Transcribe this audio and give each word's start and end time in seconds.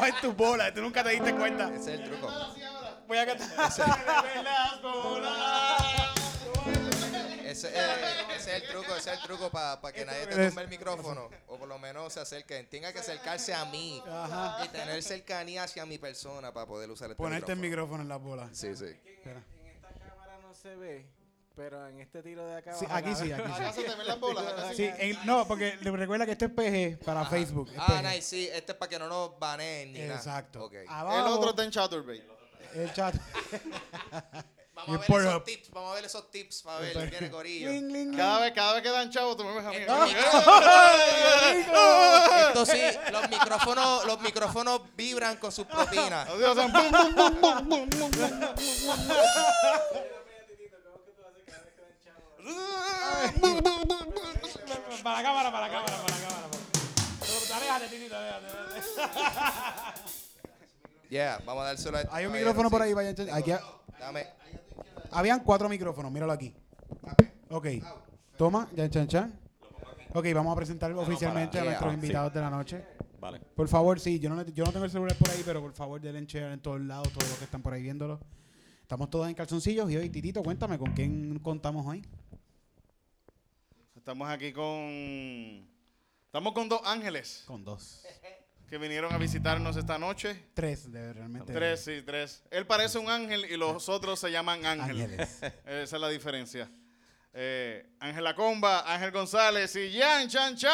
micrófono 0.00 0.06
en 0.06 0.20
tus 0.20 0.36
bolas. 0.36 0.74
Tú 0.74 0.80
nunca 0.82 1.02
te 1.04 1.10
diste 1.10 1.34
cuenta. 1.34 1.68
Ese 1.74 1.94
es 1.94 2.00
el 2.00 2.04
truco. 2.10 2.28
Voy 3.06 3.18
a 3.18 3.26
cantar. 3.26 3.72
Se 3.72 3.82
me 3.82 3.88
ven 4.34 4.44
las 4.44 4.82
bolas. 4.82 5.82
Ese, 7.44 7.68
eh, 7.68 7.72
ese 8.36 8.56
es 8.56 8.62
el 8.62 8.68
truco, 8.68 8.96
ese 8.96 9.12
es 9.12 9.18
el 9.20 9.22
truco 9.26 9.48
para 9.50 9.80
que 9.92 10.04
nadie 10.04 10.26
te 10.26 10.48
tumbe 10.48 10.62
el 10.62 10.68
micrófono. 10.68 11.30
O 11.46 11.56
por 11.56 11.68
lo 11.68 11.78
menos 11.78 12.12
se 12.12 12.20
acerquen. 12.20 12.68
Tenga 12.68 12.92
que 12.92 12.98
acercarse 12.98 13.54
a 13.54 13.64
mí 13.66 14.02
Ajá. 14.08 14.64
y 14.64 14.68
tener 14.68 15.00
cercanía 15.02 15.62
hacia 15.62 15.86
mi 15.86 15.98
persona 15.98 16.52
para 16.52 16.66
poder 16.66 16.90
usar 16.90 17.10
este 17.10 17.16
Ponerte 17.22 17.52
el 17.52 17.58
micrófono. 17.58 17.98
micrófono 17.98 18.02
en 18.02 18.08
las 18.08 18.20
bolas. 18.20 18.58
Sí, 18.58 18.74
sí. 18.74 18.86
Espera. 18.86 19.42
En 19.60 19.66
esta 19.68 19.88
cámara 20.08 20.38
no 20.42 20.52
se 20.54 20.74
ve, 20.74 21.06
pero 21.56 21.86
en 21.88 22.00
este 22.00 22.22
tiro 22.22 22.44
de 22.46 22.56
acá. 22.56 22.74
Sí, 22.74 22.84
aquí 22.90 23.14
sí, 23.14 23.32
aquí 23.32 23.42
sí. 23.46 23.52
Acá 23.62 23.72
se 23.72 23.82
te 23.84 23.94
ven 23.94 24.06
las 24.06 24.18
bolas. 24.20 24.44
acá 24.46 24.68
sí. 24.70 24.76
Sí, 24.76 24.90
en- 24.98 25.24
no, 25.26 25.46
porque 25.46 25.76
le- 25.80 25.90
recuerda 25.92 26.26
que 26.26 26.32
esto 26.32 26.44
es 26.46 26.50
PG 26.50 26.98
para 27.04 27.24
Facebook. 27.26 27.70
es 27.72 27.78
Ah, 27.78 27.86
PG. 27.86 28.02
nice, 28.02 28.22
sí. 28.22 28.48
Este 28.52 28.72
es 28.72 28.78
para 28.78 28.88
que 28.90 28.98
no 28.98 29.06
nos 29.08 29.38
baneen 29.38 29.92
ni 29.92 30.00
nada. 30.00 30.16
Exacto. 30.16 30.64
Ok. 30.64 30.74
Abajo, 30.88 31.18
El 31.18 31.26
otro 31.32 31.50
está 31.50 31.64
en 31.64 31.70
Chatterbait. 31.70 32.22
el 32.74 32.92
chat. 32.92 33.14
Vamos 34.76 35.08
a 35.08 35.12
ver 35.12 35.20
esos 35.28 35.44
tips, 35.44 35.70
vamos 35.70 35.92
a 35.92 35.94
ver 35.94 36.04
esos 36.04 36.30
tips 36.32 36.62
para 36.62 36.80
ver, 36.80 37.08
viene 37.08 37.30
Corillo. 37.30 37.70
Ling, 37.70 37.92
ling, 37.92 38.08
ling. 38.10 38.16
Cada 38.16 38.40
vez, 38.40 38.52
cada 38.52 38.72
vez 38.74 38.82
que 38.82 38.90
dan 38.90 39.08
chavo, 39.08 39.36
tú 39.36 39.44
me 39.44 39.52
ves 39.54 39.64
a 39.64 39.70
mí. 39.70 39.76
Esto 42.48 42.66
sí, 42.66 42.80
los 43.12 43.30
micrófonos, 43.30 44.04
los 44.04 44.20
micrófonos 44.20 44.80
vibran 44.96 45.36
con 45.36 45.52
sus 45.52 45.66
propinas. 45.66 46.28
Para 55.02 55.16
la 55.18 55.22
cámara, 55.22 55.52
para 55.52 55.66
la 55.68 55.72
cámara, 55.72 55.96
para 55.96 56.16
la 56.16 56.28
cámara. 56.28 56.48
Pero 57.20 57.60
Déjate, 57.60 57.88
titito, 57.88 58.20
déjate, 58.20 58.46
déjate. 58.74 60.00
Yeah, 61.10 61.38
vamos 61.46 61.62
a 61.62 61.66
dárselo 61.68 61.96
a 61.98 62.00
este 62.00 62.12
Hay 62.14 62.24
un 62.24 62.30
caballero, 62.32 62.50
micrófono 62.50 62.70
por 62.70 62.80
sí. 62.82 62.88
ahí, 62.88 62.94
vaya. 62.94 63.10
Aquí, 63.34 63.52
Dame. 64.00 64.26
habían 65.10 65.40
cuatro 65.40 65.68
micrófonos, 65.68 66.10
míralo 66.10 66.32
aquí. 66.32 66.54
Ok. 67.50 67.66
Toma, 68.36 68.68
ya 68.74 68.88
chan 68.90 69.06
chan. 69.06 69.40
Ok, 70.14 70.26
vamos 70.34 70.52
a 70.52 70.56
presentar 70.56 70.92
oficialmente 70.92 71.58
a 71.58 71.62
Yeah. 71.62 71.70
nuestros 71.70 71.90
Sí. 71.92 71.94
invitados 71.96 72.32
de 72.34 72.40
la 72.40 72.50
noche. 72.50 72.84
Vale. 73.20 73.40
Por 73.40 73.68
favor, 73.68 74.00
sí, 74.00 74.18
yo 74.18 74.28
no, 74.30 74.42
yo 74.42 74.64
no 74.64 74.72
tengo 74.72 74.84
el 74.84 74.90
celular 74.90 75.16
por 75.16 75.30
ahí, 75.30 75.42
pero 75.44 75.60
por 75.62 75.72
favor 75.72 76.00
denle 76.00 76.24
share 76.26 76.52
en 76.52 76.60
todos 76.60 76.80
lados, 76.80 77.08
todos 77.12 77.28
los 77.28 77.38
que 77.38 77.44
están 77.44 77.62
por 77.62 77.72
ahí 77.72 77.82
viéndolo. 77.82 78.20
Estamos 78.82 79.08
todos 79.08 79.28
en 79.28 79.34
calzoncillos 79.34 79.90
y 79.90 79.96
hoy, 79.96 80.10
Titito, 80.10 80.42
cuéntame, 80.42 80.78
¿con 80.78 80.92
quién 80.92 81.38
contamos 81.38 81.86
hoy? 81.86 82.04
Estamos 84.04 84.28
aquí 84.28 84.52
con. 84.52 85.66
Estamos 86.26 86.52
con 86.52 86.68
dos 86.68 86.82
ángeles 86.84 87.42
Con 87.46 87.64
dos. 87.64 88.02
que 88.68 88.76
vinieron 88.76 89.10
a 89.14 89.16
visitarnos 89.16 89.78
esta 89.78 89.96
noche. 89.98 90.44
Tres, 90.52 90.92
de 90.92 91.14
realmente. 91.14 91.50
Tres, 91.54 91.80
sí, 91.82 92.02
tres. 92.04 92.42
Él 92.50 92.66
parece 92.66 92.98
un 92.98 93.08
ángel 93.08 93.46
y 93.46 93.56
los 93.56 93.88
otros 93.88 94.20
se 94.20 94.30
llaman 94.30 94.66
ángeles. 94.66 95.04
Ángeles. 95.08 95.38
Esa 95.64 95.96
es 95.96 96.00
la 96.02 96.10
diferencia. 96.10 96.70
eh, 97.32 97.94
Ángela 97.98 98.34
Comba, 98.34 98.80
Ángel 98.92 99.10
González 99.10 99.74
y 99.74 99.98
Jan 99.98 100.28
Chan 100.28 100.54
Chan. 100.54 100.70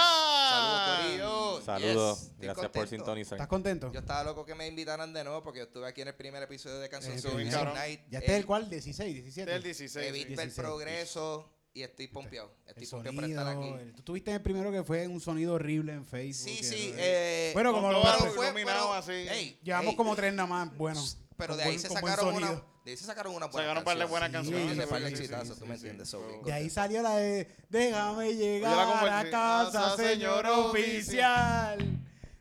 Saludos. 1.21 1.65
Saludos. 1.65 2.21
Yes, 2.31 2.39
Gracias 2.41 2.69
por 2.71 2.89
sintonizar. 2.89 3.37
¿Estás 3.37 3.47
contento? 3.47 3.93
Yo 3.93 4.01
estaba 4.01 4.25
loco 4.25 4.45
que 4.45 4.57
me 4.57 4.67
invitaran 4.67 5.13
de 5.13 5.23
nuevo 5.23 5.41
porque 5.41 5.61
yo 5.61 5.67
estuve 5.67 5.87
aquí 5.87 6.01
en 6.01 6.09
el 6.09 6.17
primer 6.17 6.43
episodio 6.43 6.81
de 6.81 6.89
Canción 6.89 7.17
Eh. 7.39 7.45
Night. 7.75 8.01
¿Ya 8.11 8.19
es 8.19 8.29
Eh, 8.29 8.37
el 8.39 8.45
cual? 8.45 8.69
16, 8.69 9.15
17. 9.15 9.43
Este 9.43 9.53
es 9.53 9.57
el 9.57 9.63
16. 9.63 10.05
He 10.05 10.13
sí. 10.15 10.21
el 10.23 10.27
16. 10.27 10.55
progreso 10.57 11.60
y 11.73 11.83
estoy 11.83 12.09
pompeado. 12.09 12.53
Estoy 12.67 12.85
El 12.85 12.91
pompeado 12.91 13.15
por 13.17 13.25
estar 13.25 13.47
aquí. 13.49 13.69
el- 13.69 13.95
Tú 13.95 14.03
tuviste 14.03 14.33
el 14.33 14.43
primero 14.43 14.71
que 14.73 14.83
fue 14.83 15.07
un 15.07 15.21
sonido 15.21 15.55
horrible 15.55 15.93
en 15.93 16.05
Facebook. 16.05 16.51
Sí, 16.51 16.65
sí. 16.65 16.95
eh, 16.97 17.51
Bueno, 17.55 17.73
como 17.73 17.93
lo 17.93 18.05
hace- 18.07 18.35
lo 18.35 18.45
iluminado 18.45 18.93
así. 18.93 19.13
ey, 19.13 19.59
Llevamos 19.63 19.91
ey, 19.93 19.97
como 19.97 20.17
tres 20.17 20.33
nada 20.35 20.49
más. 20.49 20.77
Bueno. 20.77 21.03
Pero 21.37 21.57
de 21.57 21.63
ahí 21.63 21.69
buen- 21.71 21.81
se 21.81 21.89
sacaron 21.89 22.35
una. 22.35 22.63
De 22.85 22.91
ahí 22.93 22.97
se 22.97 23.05
sacaron 23.05 23.35
una 23.35 23.47
buena 23.47 23.69
Sacaron 23.69 23.79
un 23.79 23.85
par 23.85 23.99
de 23.99 24.05
buenas 24.07 24.31
canciones. 24.31 24.77
de 24.77 24.87
par 24.87 25.01
de 25.01 25.09
Sí, 25.09 25.13
exitazos, 25.15 25.55
sí, 25.55 25.61
tú 25.61 25.67
me 25.67 25.75
entiendes. 25.75 26.17
De 26.45 26.53
ahí 26.53 26.69
salió 26.71 27.03
la 27.03 27.17
de 27.17 27.49
Déjame 27.69 28.35
llegar 28.35 29.05
la 29.05 29.21
a 29.21 29.25
sí, 29.25 29.31
casa, 29.31 29.97
señor 29.97 30.47
oficial. 30.47 31.79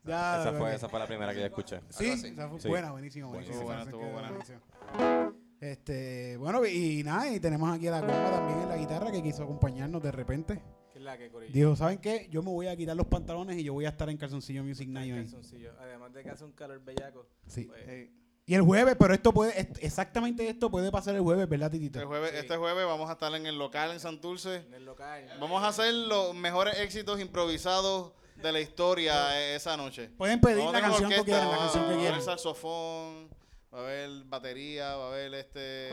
Ya, 0.05 0.41
Esa 0.41 0.53
fue, 0.57 0.73
esa 0.75 0.89
fue 0.89 0.99
la 0.99 1.07
primera 1.07 1.33
que 1.33 1.39
yo 1.41 1.45
escuché. 1.45 1.81
Sí, 1.89 2.07
esa 2.09 2.49
fue 2.49 2.59
Sí. 2.61 2.67
buena, 2.67 2.91
buenísimo, 2.91 3.27
buenísimo. 3.29 3.57
Estuvo 3.59 3.67
buena, 3.67 3.81
Esa 3.81 3.89
estuvo 3.91 4.01
quedó 4.01 5.11
buena. 5.21 5.33
Este, 5.61 6.37
bueno, 6.37 6.65
y 6.65 7.03
nada, 7.03 7.29
y 7.31 7.39
tenemos 7.39 7.73
aquí 7.75 7.87
a 7.87 7.91
la 7.91 7.99
comba 8.01 8.31
también 8.31 8.61
en 8.61 8.69
la 8.69 8.77
guitarra 8.77 9.11
que 9.11 9.21
quiso 9.21 9.43
acompañarnos 9.43 10.01
de 10.01 10.11
repente. 10.11 10.61
¿Qué 10.93 10.99
es 10.99 11.03
la 11.03 11.17
que 11.17 11.29
corillo? 11.29 11.53
Dijo, 11.53 11.75
¿saben 11.75 11.99
qué? 11.99 12.27
Yo 12.31 12.41
me 12.43 12.49
voy 12.49 12.67
a 12.67 12.75
quitar 12.77 12.95
los 12.95 13.07
pantalones 13.07 13.57
y 13.57 13.63
yo 13.63 13.73
voy 13.73 13.85
a 13.85 13.89
estar 13.89 14.09
en 14.09 14.17
calzoncillo 14.17 14.63
Music 14.63 14.87
Night 14.87 15.13
hoy. 15.13 15.19
Calzoncillo. 15.21 15.71
Además 15.79 16.13
de 16.13 16.23
que 16.23 16.29
hace 16.29 16.45
un 16.45 16.53
calor 16.53 16.79
bellaco. 16.83 17.27
Sí. 17.45 17.65
pues. 17.65 18.09
Y 18.45 18.55
el 18.55 18.63
jueves, 18.63 18.95
pero 18.97 19.13
esto 19.13 19.31
puede, 19.31 19.59
est- 19.59 19.77
exactamente 19.83 20.47
esto 20.49 20.71
puede 20.71 20.91
pasar 20.91 21.13
el 21.13 21.21
jueves, 21.21 21.47
¿verdad, 21.47 21.69
Titito? 21.69 21.99
Este 21.99 22.07
jueves, 22.07 22.31
Sí. 22.31 22.37
este 22.37 22.57
jueves 22.57 22.83
vamos 22.85 23.07
a 23.09 23.13
estar 23.13 23.31
en 23.35 23.45
el 23.45 23.59
local 23.59 23.91
en 23.91 23.99
Santurce. 23.99 24.55
en 24.65 24.73
el 24.73 24.85
local. 24.85 25.23
Vamos 25.39 25.61
a 25.63 25.67
hacer 25.67 25.93
los 25.93 26.33
mejores 26.33 26.79
éxitos 26.79 27.19
improvisados 27.19 28.13
de 28.41 28.51
la 28.51 28.59
historia 28.61 29.39
eh, 29.39 29.55
esa 29.55 29.77
noche. 29.77 30.09
Pueden 30.17 30.41
pedir 30.41 30.59
Vamos 30.59 30.73
la 30.73 30.79
tener 30.79 30.89
canción 30.91 31.09
que 31.11 31.19
orquesta, 31.19 31.39
quieran, 31.41 31.51
la 31.51 31.57
canción 31.63 31.83
que 31.83 31.89
Va 31.89 31.95
a 31.95 31.99
quieran. 31.99 32.13
haber 32.15 32.25
saxofón, 32.25 33.29
va 33.73 33.79
a 33.79 33.81
haber 33.81 34.09
batería, 34.25 34.95
va 34.95 35.05
a 35.05 35.07
haber 35.09 35.33
este 35.35 35.89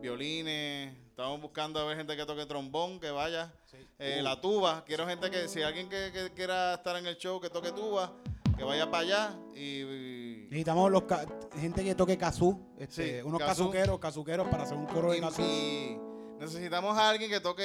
violines. 0.00 0.94
Estamos 1.10 1.40
buscando 1.40 1.78
a 1.80 1.84
ver 1.84 1.96
gente 1.96 2.16
que 2.16 2.24
toque 2.24 2.46
trombón, 2.46 2.98
que 3.00 3.10
vaya. 3.10 3.52
Eh, 3.98 4.20
La 4.22 4.40
tuba. 4.40 4.84
Quiero 4.86 5.06
gente 5.06 5.30
que, 5.30 5.48
si 5.48 5.62
alguien 5.62 5.88
que, 5.88 6.10
que 6.12 6.30
quiera 6.34 6.74
estar 6.74 6.96
en 6.96 7.06
el 7.06 7.16
show, 7.16 7.40
que 7.40 7.50
toque 7.50 7.72
tuba, 7.72 8.12
que 8.56 8.64
vaya 8.64 8.90
para 8.90 9.02
allá. 9.02 9.38
Y, 9.54 9.82
y- 9.82 10.46
Necesitamos 10.50 10.90
los 10.90 11.02
ca- 11.04 11.26
gente 11.58 11.84
que 11.84 11.94
toque 11.94 12.16
kazoo, 12.16 12.58
este, 12.78 13.20
Sí, 13.20 13.26
unos 13.26 13.38
kazoo. 13.38 13.66
cazuqueros, 13.70 13.98
cazuqueros 14.00 14.48
para 14.48 14.62
hacer 14.64 14.76
un 14.76 14.86
coro 14.86 15.12
de 15.12 15.18
y 15.18 15.98
necesitamos 16.40 16.96
a 16.96 17.10
alguien 17.10 17.30
que 17.30 17.38
toque 17.40 17.62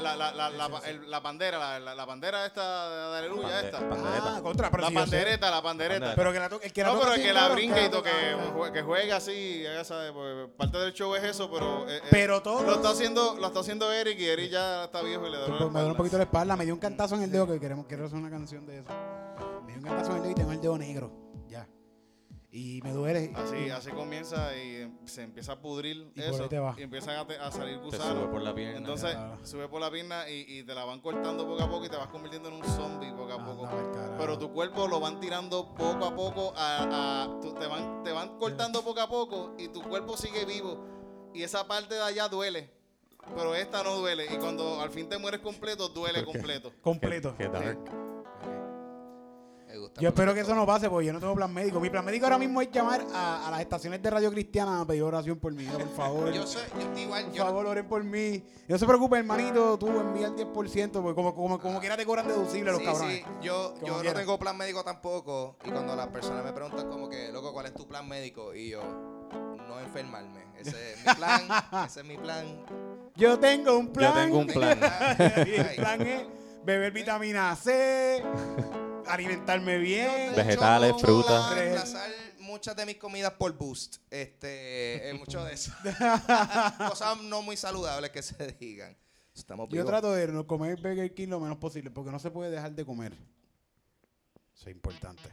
la, 0.00 0.16
la, 0.16 0.32
la, 0.32 0.50
la, 0.50 0.78
el- 0.86 1.10
la 1.10 1.20
bandera, 1.20 1.58
la, 1.58 1.78
la, 1.80 1.94
la 1.94 2.04
bandera 2.04 2.46
esta 2.46 3.10
de 3.10 3.18
aleluya, 3.18 3.48
Pande- 3.48 3.64
esta. 3.66 3.78
pandereta. 3.88 4.36
Ah, 4.36 4.42
contra, 4.42 4.70
pero 4.70 4.82
La 4.82 4.88
si 4.88 4.94
yo 4.94 5.00
sé. 5.00 5.04
pandereta, 5.10 5.50
la 5.50 5.62
pandereta. 5.62 6.14
Pero 6.14 6.32
que 6.32 6.38
la 6.38 6.48
toque, 6.48 6.66
el 6.66 6.72
que 6.72 6.82
la 6.82 6.92
No, 6.92 6.98
pero 7.00 7.12
así, 7.12 7.22
que 7.22 7.32
la 7.32 7.40
claro, 7.40 7.54
brinque 7.54 7.84
y 7.84 7.88
claro, 7.88 7.96
toque, 7.98 8.10
jue- 8.56 8.72
que 8.72 8.82
juegue 8.82 9.12
así, 9.12 9.62
ya 9.62 9.84
sabes, 9.84 10.12
porque 10.12 10.52
parte 10.56 10.78
del 10.78 10.92
show 10.92 11.14
es 11.14 11.24
eso, 11.24 11.50
pero 11.50 11.88
eh, 11.88 11.96
eh, 11.98 12.02
Pero 12.10 12.42
todo 12.42 12.62
lo 12.62 12.74
está 12.74 12.90
haciendo, 12.90 13.36
lo 13.40 13.46
está 13.46 13.60
haciendo 13.60 13.92
Eric 13.92 14.18
y 14.18 14.26
Eric 14.26 14.50
ya 14.50 14.84
está 14.84 15.02
viejo 15.02 15.26
y 15.26 15.30
le 15.30 15.38
da 15.38 15.48
Me 15.48 15.58
duele 15.58 15.90
un 15.90 15.96
poquito 15.96 16.16
la 16.16 16.24
espalda, 16.24 16.56
me 16.56 16.64
dio 16.64 16.74
un 16.74 16.80
cantazo 16.80 17.14
en 17.16 17.22
el 17.22 17.30
dedo 17.32 17.46
que 17.46 17.60
queremos, 17.60 17.86
quiero 17.86 18.06
hacer 18.06 18.18
una 18.18 18.30
canción 18.30 18.66
de 18.66 18.78
eso. 18.80 18.88
Me 19.66 19.72
dio 19.72 19.76
un 19.78 19.82
cantazo 19.84 20.10
en 20.12 20.16
el 20.16 20.22
dedo 20.22 20.32
y 20.32 20.34
tengo 20.34 20.52
el 20.52 20.60
dedo 20.60 20.78
negro. 20.78 21.29
Y 22.52 22.80
me 22.82 22.90
duele. 22.92 23.32
Así, 23.36 23.70
así 23.70 23.90
comienza 23.92 24.56
y 24.56 24.92
se 25.04 25.22
empieza 25.22 25.52
a 25.52 25.60
pudrir 25.60 26.10
Y 26.16 26.20
por 26.20 26.34
eso 26.34 26.42
ahí 26.42 26.48
te 26.48 26.58
va. 26.58 26.74
y 26.76 26.82
empiezan 26.82 27.16
a, 27.16 27.24
te- 27.26 27.38
a 27.38 27.48
salir 27.52 27.76
Te 27.76 27.90
sube 27.96 27.96
gusanos. 27.98 28.28
por 28.28 28.42
la 28.42 28.52
pierna. 28.52 28.78
Entonces 28.78 29.12
Ya. 29.12 29.38
sube 29.44 29.68
por 29.68 29.80
la 29.80 29.88
pierna 29.88 30.28
y, 30.28 30.44
y 30.58 30.62
te 30.64 30.74
la 30.74 30.84
van 30.84 31.00
cortando 31.00 31.46
poco 31.46 31.62
a 31.62 31.70
poco 31.70 31.84
y 31.84 31.88
te 31.88 31.96
vas 31.96 32.08
convirtiendo 32.08 32.48
en 32.48 32.56
un 32.56 32.64
zombie 32.64 33.12
poco 33.12 33.32
a 33.32 33.44
poco. 33.44 33.68
Pero 34.18 34.36
tu 34.36 34.52
cuerpo 34.52 34.88
lo 34.88 34.98
van 34.98 35.20
tirando 35.20 35.72
poco 35.74 36.04
a 36.04 36.14
poco, 36.16 36.52
a, 36.56 37.38
te, 37.60 37.66
van, 37.68 38.02
te 38.02 38.10
van 38.10 38.36
cortando 38.38 38.82
poco 38.82 39.00
a 39.00 39.08
poco 39.08 39.54
y 39.56 39.68
tu 39.68 39.82
cuerpo 39.82 40.16
sigue 40.16 40.44
vivo. 40.44 40.84
Y 41.32 41.44
esa 41.44 41.68
parte 41.68 41.94
de 41.94 42.02
allá 42.02 42.28
duele, 42.28 42.68
pero 43.36 43.54
esta 43.54 43.84
no 43.84 43.94
duele. 43.98 44.26
Y 44.26 44.38
cuando 44.38 44.80
al 44.80 44.90
fin 44.90 45.08
te 45.08 45.18
mueres 45.18 45.38
completo, 45.40 45.88
duele 45.88 46.24
completo. 46.24 46.72
completo. 46.82 47.32
Qué 47.38 47.48
dark. 47.48 47.78
Yo 49.98 50.08
espero 50.08 50.32
que 50.32 50.40
eso 50.40 50.54
no 50.54 50.64
pase 50.64 50.88
porque 50.88 51.06
yo 51.06 51.12
no 51.12 51.20
tengo 51.20 51.34
plan 51.34 51.52
médico. 51.52 51.80
Mi 51.80 51.90
plan 51.90 52.04
médico 52.04 52.26
ahora 52.26 52.38
mismo 52.38 52.62
es 52.62 52.70
llamar 52.70 53.04
a, 53.12 53.46
a 53.46 53.50
las 53.50 53.60
estaciones 53.60 54.02
de 54.02 54.08
radio 54.08 54.30
cristiana 54.30 54.80
a 54.80 54.86
pedir 54.86 55.02
oración 55.02 55.38
por 55.38 55.52
mí. 55.52 55.64
Por 55.64 55.88
favor. 55.94 56.32
Yo 56.32 56.46
soy, 56.46 56.62
yo 56.74 56.80
estoy 56.80 57.02
igual, 57.02 57.24
por 57.26 57.34
yo, 57.34 57.44
favor, 57.44 57.66
oren 57.66 57.86
por 57.88 58.02
mí. 58.04 58.42
No 58.68 58.78
se 58.78 58.86
preocupe, 58.86 59.18
hermanito. 59.18 59.78
Tú 59.78 59.88
envía 59.88 60.28
el 60.28 60.36
10% 60.36 60.90
porque 60.92 61.14
como, 61.14 61.34
como, 61.34 61.58
como 61.58 61.80
quiera 61.80 61.96
te 61.96 62.06
cobran 62.06 62.26
deducible 62.28 62.70
los 62.70 62.80
sí, 62.80 62.86
cabrones. 62.86 63.18
sí, 63.18 63.24
yo, 63.42 63.74
Como 63.80 64.02
yo 64.02 64.12
no 64.12 64.18
tengo 64.20 64.38
plan 64.38 64.56
médico 64.56 64.82
tampoco. 64.84 65.56
Y 65.64 65.70
cuando 65.70 65.94
las 65.96 66.06
personas 66.08 66.44
me 66.44 66.52
preguntan 66.52 66.88
como 66.88 67.08
que, 67.08 67.30
loco, 67.32 67.52
¿cuál 67.52 67.66
es 67.66 67.74
tu 67.74 67.86
plan 67.86 68.08
médico? 68.08 68.54
Y 68.54 68.70
yo, 68.70 68.82
no 69.68 69.80
enfermarme. 69.80 70.44
Ese 70.58 70.92
es 70.92 70.98
mi 71.06 71.14
plan, 71.14 71.42
ese 71.86 72.00
es 72.00 72.06
mi 72.06 72.16
plan. 72.16 72.64
Yo 73.16 73.38
tengo 73.38 73.76
un 73.78 73.88
plan. 73.88 74.14
Yo 74.14 74.20
tengo 74.20 74.38
un 74.38 74.46
plan. 74.46 74.78
y 75.46 75.50
el 75.54 75.74
plan 75.76 76.00
es 76.02 76.22
beber 76.64 76.92
vitamina 76.92 77.54
C, 77.56 78.22
alimentarme 79.12 79.78
bien. 79.78 80.34
Vegetales, 80.36 80.94
frutas. 81.00 81.54
reemplazar 81.54 82.10
muchas 82.40 82.74
de 82.76 82.86
mis 82.86 82.96
comidas 82.96 83.32
por 83.34 83.52
Boost. 83.56 83.96
Este, 84.10 85.10
eh, 85.10 85.14
mucho 85.14 85.44
de 85.44 85.54
eso. 85.54 85.72
Cosas 86.88 87.20
no 87.22 87.42
muy 87.42 87.56
saludables 87.56 88.10
que 88.10 88.22
se 88.22 88.52
digan. 88.58 88.96
Estamos 89.34 89.68
Yo 89.68 89.72
vivos. 89.74 89.86
trato 89.86 90.12
de 90.12 90.28
no 90.28 90.46
comer 90.46 90.76
Burger 90.76 91.14
King 91.14 91.28
lo 91.28 91.40
menos 91.40 91.58
posible 91.58 91.90
porque 91.90 92.10
no 92.10 92.18
se 92.18 92.30
puede 92.30 92.50
dejar 92.50 92.72
de 92.72 92.84
comer. 92.84 93.12
Eso 94.54 94.68
es 94.68 94.74
importante. 94.74 95.28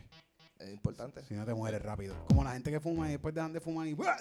Es 0.60 0.70
importante. 0.72 1.24
Si 1.26 1.34
no 1.36 1.46
te 1.46 1.54
mueres 1.54 1.82
rápido. 1.82 2.16
Como 2.30 2.44
la 2.44 2.54
gente 2.54 2.72
que 2.72 2.80
fuma 2.80 3.08
y 3.08 3.12
después 3.12 3.34
dejan 3.36 3.54
de 3.54 3.60
fumar 3.60 3.88
y 3.88 3.94
¡buah! 3.94 4.18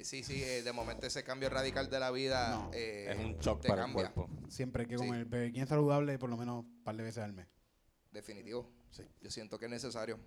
Sí, 0.00 0.22
sí, 0.22 0.42
eh, 0.42 0.62
de 0.62 0.72
momento 0.72 1.06
ese 1.06 1.24
cambio 1.24 1.48
radical 1.50 1.88
de 1.90 1.98
la 1.98 2.10
vida 2.12 2.50
No, 2.50 2.70
eh, 2.72 3.08
Es 3.10 3.18
un 3.24 3.38
shock 3.38 3.66
para 3.66 3.82
cambia. 3.82 4.06
el 4.06 4.12
cuerpo. 4.12 4.28
siempre 4.48 4.82
hay 4.82 4.88
que 4.88 4.98
Sí. 4.98 5.04
comer 5.04 5.24
Burger 5.24 5.52
King 5.52 5.62
es 5.62 5.68
saludable 5.68 6.18
por 6.18 6.30
lo 6.30 6.36
menos 6.36 6.64
un 6.64 6.82
par 6.84 6.96
de 6.96 7.02
veces 7.02 7.24
al 7.24 7.32
mes. 7.32 7.46
Definitivo. 8.12 8.68
Sí. 8.90 9.04
Yo 9.20 9.30
siento 9.30 9.58
que 9.58 9.66
es 9.66 9.70
necesario. 9.70 10.18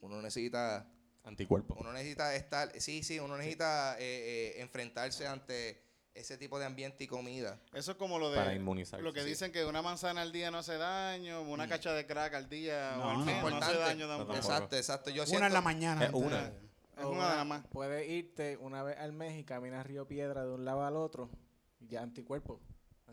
Uno 0.00 0.20
necesita, 0.22 0.86
Anticuerpo. 1.24 1.74
uno 1.78 1.92
necesita 1.92 2.34
estar, 2.34 2.70
sí, 2.80 3.02
sí, 3.02 3.18
uno 3.20 3.36
necesita 3.36 3.96
eh, 3.98 4.56
eh, 4.56 4.60
enfrentarse 4.62 5.26
ante 5.26 5.82
ese 6.14 6.36
tipo 6.38 6.58
de 6.58 6.64
ambiente 6.66 7.04
y 7.04 7.06
comida. 7.06 7.60
Eso 7.72 7.92
es 7.92 7.96
como 7.96 8.18
lo 8.18 8.30
de 8.30 8.38
Para 8.38 8.54
inmunizarse, 8.54 9.02
lo 9.04 9.12
que 9.12 9.22
sí. 9.22 9.28
dicen 9.28 9.52
que 9.52 9.64
una 9.64 9.82
manzana 9.82 10.22
al 10.22 10.32
día 10.32 10.50
no 10.50 10.58
hace 10.58 10.76
daño, 10.76 11.42
una 11.42 11.66
Mm. 11.66 11.68
cacha 11.68 11.92
de 11.92 12.06
crack 12.06 12.34
al 12.34 12.48
día 12.48 12.94
No, 12.96 13.04
o 13.04 13.08
al 13.10 13.18
no. 13.18 13.24
mes 13.24 13.42
no, 13.42 13.56
hace 13.56 13.78
daño 13.78 14.08
tampoco. 14.08 14.34
Exacto, 14.36 14.76
exacto. 14.76 15.10
Yo 15.10 15.22
Una 15.22 15.26
siento, 15.26 15.46
en 15.46 15.52
la 15.52 15.60
mañana. 15.60 16.04
Es 16.06 16.12
una. 16.12 16.48
de- 16.50 16.68
Es 16.98 17.04
una 17.04 17.18
nada 17.18 17.44
más. 17.44 17.64
Puedes 17.68 18.08
irte 18.08 18.56
una 18.56 18.82
vez 18.82 18.98
al 18.98 19.12
mes 19.12 19.38
y 19.38 19.44
caminas 19.44 19.86
Río 19.86 20.08
Piedra 20.08 20.44
de 20.44 20.50
un 20.52 20.64
lado 20.64 20.84
al 20.84 20.96
otro. 20.96 21.30
Y 21.78 21.86
ya 21.86 22.02
anticuerpos. 22.02 22.60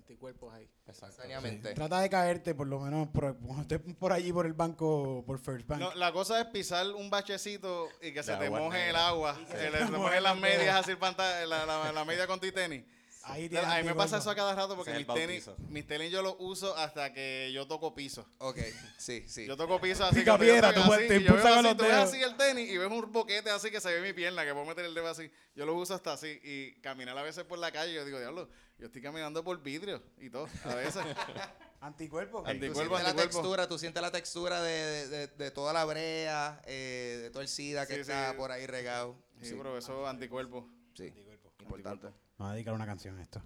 Anticuerpos 0.09 0.53
ahí. 0.53 0.69
Exacto. 0.85 1.07
instantáneamente. 1.07 1.73
Trata 1.73 1.99
de 1.99 2.09
caerte 2.11 2.53
por 2.53 2.67
lo 2.67 2.79
menos 2.79 3.07
por, 3.07 3.35
cuando 3.39 3.61
estés 3.63 3.81
por 3.95 4.13
allí 4.13 4.31
por 4.31 4.45
el 4.45 4.53
banco, 4.53 5.23
por 5.25 5.39
First 5.39 5.65
Bank. 5.67 5.79
No, 5.79 5.95
la 5.95 6.11
cosa 6.11 6.39
es 6.39 6.45
pisar 6.47 6.85
un 6.91 7.09
bachecito 7.09 7.89
y 8.03 8.13
que 8.13 8.21
se 8.21 8.35
te 8.37 8.47
moje 8.51 8.89
el 8.91 8.95
agua. 8.95 9.35
que 9.35 9.45
Que 9.53 9.71
se 9.71 9.71
te 9.71 9.85
moje 9.97 10.21
las 10.21 10.35
la 10.35 10.39
medias 10.39 10.75
así, 10.75 10.95
panta- 10.95 11.43
la, 11.47 11.65
la, 11.65 11.91
la 11.91 12.05
media 12.05 12.27
con 12.27 12.39
tu 12.39 12.51
tenis. 12.51 12.83
Ahí 13.27 13.49
tienes 13.49 13.67
A 13.67 13.77
mí 13.81 13.83
me 13.87 13.95
pasa 13.95 14.17
eso 14.19 14.29
a 14.29 14.35
cada 14.35 14.53
rato 14.53 14.75
porque 14.75 14.93
mis 14.93 15.07
tenis, 15.07 15.45
bautizo. 15.47 15.55
mis 15.69 15.87
tenis 15.87 16.11
yo 16.11 16.21
los 16.21 16.35
uso 16.37 16.75
hasta 16.77 17.11
que 17.11 17.51
yo 17.53 17.65
toco 17.67 17.95
piso. 17.95 18.27
Ok, 18.37 18.59
sí, 18.97 19.23
sí. 19.27 19.47
Yo 19.47 19.57
toco 19.57 19.81
piso 19.81 20.05
así 20.05 20.19
Pica 20.19 20.37
piedra, 20.37 20.71
tú 20.73 20.81
así, 20.93 21.07
te 21.07 21.15
impulsas 21.17 21.41
con 21.43 21.53
así, 21.53 21.63
los 21.63 21.77
tú 21.77 21.83
ves 21.83 21.91
dedos. 21.91 22.09
así 22.09 22.21
el 22.21 22.37
tenis 22.37 22.69
y 22.69 22.77
ves 22.77 22.87
un 22.91 23.11
boquete 23.11 23.49
así 23.49 23.71
que 23.71 23.81
se 23.81 23.91
ve 23.93 24.01
mi 24.01 24.13
pierna, 24.13 24.45
que 24.45 24.53
puedo 24.53 24.65
meter 24.65 24.85
el 24.85 24.93
dedo 24.93 25.07
así. 25.07 25.31
Yo 25.55 25.65
lo 25.65 25.73
uso 25.73 25.95
hasta 25.95 26.13
así 26.13 26.39
y 26.43 26.73
caminar 26.81 27.17
a 27.17 27.23
veces 27.23 27.43
por 27.45 27.57
la 27.57 27.71
calle, 27.71 27.93
yo 27.95 28.05
digo, 28.05 28.19
diablo, 28.19 28.47
yo 28.77 28.85
estoy 28.85 29.01
caminando 29.01 29.43
por 29.43 29.59
vidrio 29.63 30.03
y 30.19 30.29
todo, 30.29 30.47
a 30.65 30.75
veces. 30.75 31.01
Anticuerpos. 31.81 32.43
Tú 32.43 32.49
Anticuerpo, 32.49 32.75
sientes 32.97 33.03
la 33.03 33.09
anticuerpo. 33.09 33.37
textura, 33.39 33.67
tú 33.67 33.77
sientes 33.79 34.01
la 34.01 34.11
textura 34.11 34.61
de, 34.61 34.71
de- 34.71 35.07
de- 35.07 35.27
de 35.27 35.51
toda 35.51 35.71
la 35.73 35.85
brea, 35.85 36.61
eh, 36.65 37.19
de 37.23 37.29
todo 37.31 37.41
el 37.41 37.47
sida 37.47 37.85
que 37.85 37.95
Sí, 37.95 38.01
está 38.01 38.31
sí. 38.31 38.37
por 38.37 38.51
ahí 38.51 38.65
regado. 38.65 39.15
Sí, 39.41 39.49
Sí, 39.49 39.55
pero 39.57 39.77
eso 39.77 40.03
es 40.03 40.09
anticuerpo. 40.09 40.67
sí, 40.95 41.11
importante. 41.59 42.07
Vamos 42.37 42.51
a 42.51 42.53
dedicar 42.55 42.73
una 42.73 42.85
canción 42.85 43.17
a 43.17 43.21
esto. 43.21 43.41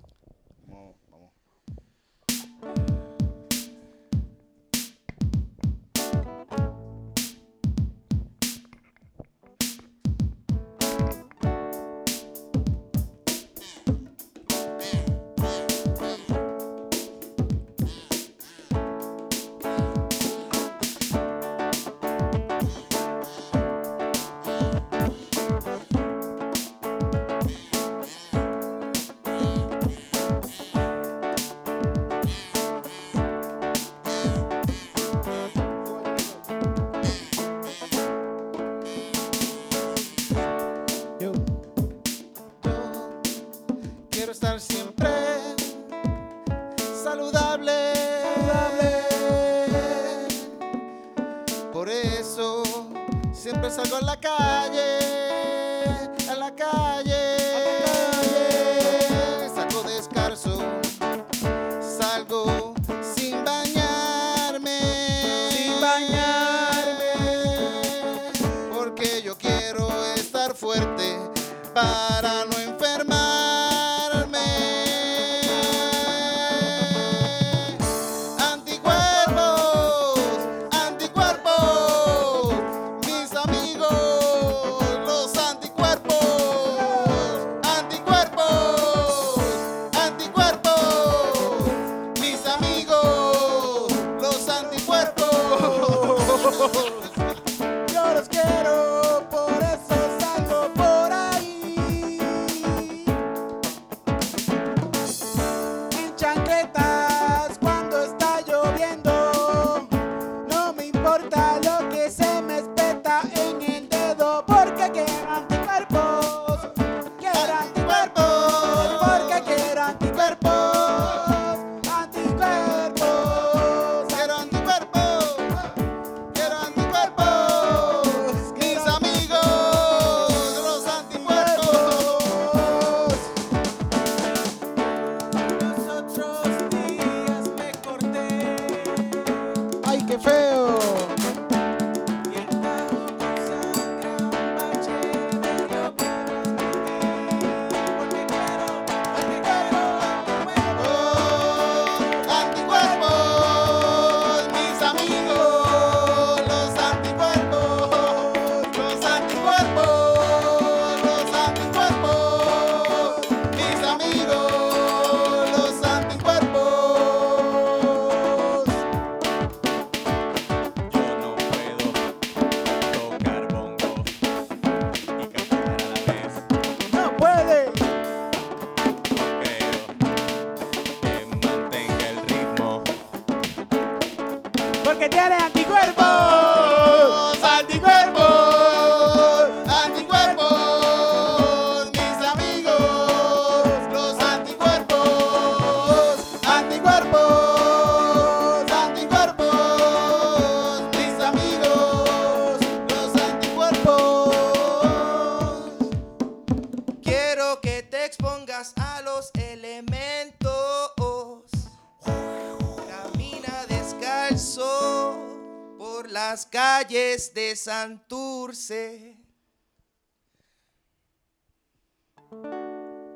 Santurce. 217.69 219.15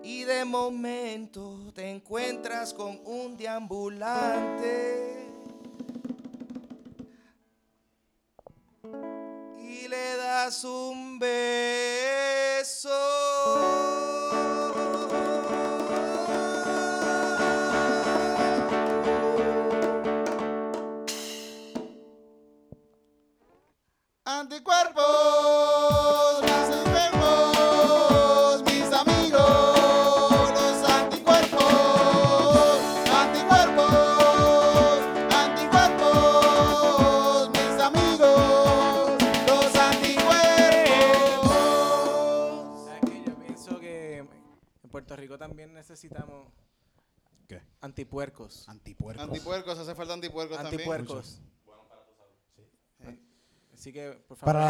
Y 0.03 0.23
de 0.25 0.45
momento 0.45 1.71
te 1.73 1.89
encuentras 1.89 2.71
con 2.71 3.01
un 3.03 3.35
deambulante. 3.35 5.27
Y 9.57 9.87
le 9.87 10.17
das 10.17 10.63
un 10.63 11.17
beso. 11.17 11.62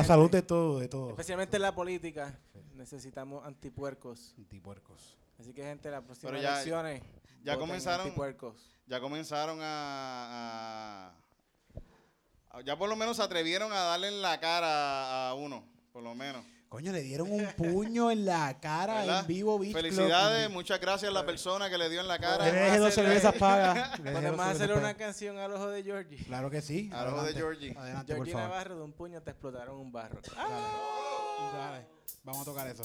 La 0.04 0.16
salud 0.16 0.30
de 0.32 0.42
todo, 0.42 0.80
de 0.80 0.88
todo. 0.88 1.10
Especialmente 1.12 1.56
en 1.58 1.62
la 1.62 1.74
política, 1.74 2.38
necesitamos 2.76 3.46
antipuercos. 3.46 4.34
Antipuercos. 4.38 5.18
Así 5.40 5.54
que, 5.54 5.64
gente, 5.64 5.90
las 5.90 6.04
próximas 6.04 6.32
Pero 6.32 6.42
ya- 6.44 6.54
elecciones. 6.54 7.02
ya 7.44 7.58
comenzaron- 7.58 8.08
Antipuercos. 8.08 8.70
Ya 8.86 9.00
comenzaron 9.00 9.60
a, 9.62 9.66
a- 11.12 11.14
a- 12.52 12.62
Ya 12.62 12.78
por 12.78 12.88
lo 12.90 12.96
menos 12.96 13.18
se 13.18 13.24
atrevieron 13.24 13.72
a 13.72 13.80
darle 13.80 14.10
en 14.10 14.22
la 14.22 14.40
cara 14.40 15.30
a 15.30 15.34
uno, 15.34 15.66
por 15.92 16.04
lo 16.04 16.14
menos. 16.14 16.46
Coño, 16.74 16.92
le 16.92 17.04
dieron 17.04 17.32
un 17.32 17.46
puño 17.56 18.10
en 18.10 18.26
la 18.26 18.60
cara 18.60 19.02
¿verdad? 19.02 19.20
en 19.20 19.28
vivo, 19.28 19.60
Club. 19.60 19.74
Felicidades, 19.74 20.50
muchas 20.50 20.82
gracias 20.82 21.12
a 21.12 21.14
la 21.14 21.24
persona 21.24 21.70
que 21.70 21.78
le 21.78 21.88
dio 21.88 22.02
en 22.02 22.08
la 22.08 22.18
cara. 22.18 22.46
Le 22.46 22.52
dejé 22.52 22.80
dos 22.80 22.92
cervezas 22.96 23.36
pagas. 23.36 24.00
Podemos 24.00 24.40
hacerle 24.40 24.78
una 24.78 24.96
canción 24.96 25.38
al 25.38 25.54
ojo 25.54 25.70
de 25.70 25.84
Georgie. 25.84 26.26
Claro 26.26 26.50
que 26.50 26.64
sí. 26.64 26.90
Al 26.92 27.10
ojo 27.10 27.18
de 27.18 27.30
Adelante. 27.30 27.40
Georgie. 27.40 27.78
Adelante, 27.78 28.16
por 28.16 28.26
Georgie 28.26 28.34
favor. 28.34 28.50
Navarro, 28.50 28.78
de 28.78 28.84
un 28.86 28.94
puño 28.94 29.22
te 29.22 29.30
explotaron 29.30 29.78
un 29.78 29.92
barro. 29.92 30.20
Dale. 31.54 31.86
Vamos 32.24 32.42
a 32.42 32.46
tocar 32.46 32.68
eso. 32.68 32.84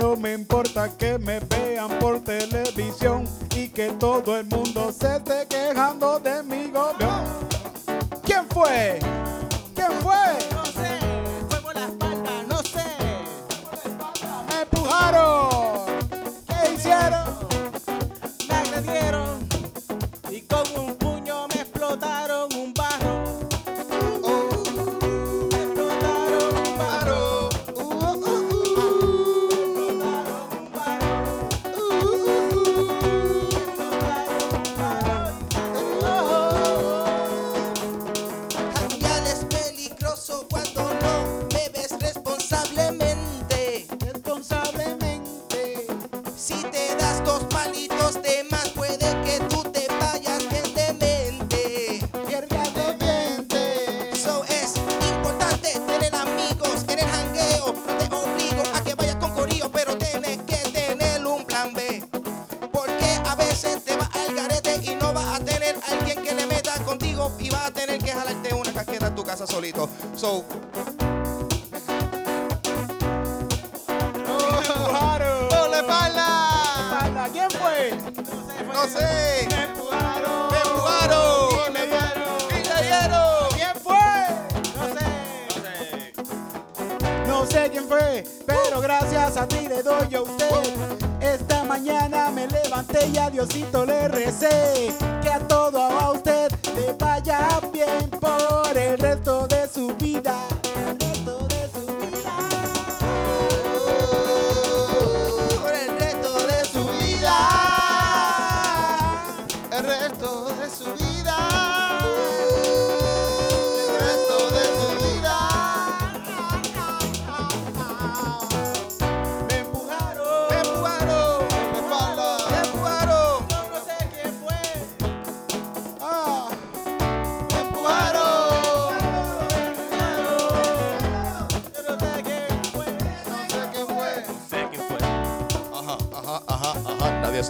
No 0.00 0.16
me 0.16 0.32
importa 0.32 0.90
que 0.96 1.16
me 1.16 1.38
vean 1.38 1.88
por 2.00 2.18
televisión 2.24 3.24
y 3.54 3.68
que 3.68 3.90
todo 3.92 4.36
el 4.36 4.46
mundo 4.46 4.92
se 4.92 5.16
esté 5.16 5.46
quejando 5.48 6.18
de 6.18 6.42
mi 6.42 6.68
gobierno. 6.70 7.46
¿Quién 8.24 8.48
fue? 8.48 8.98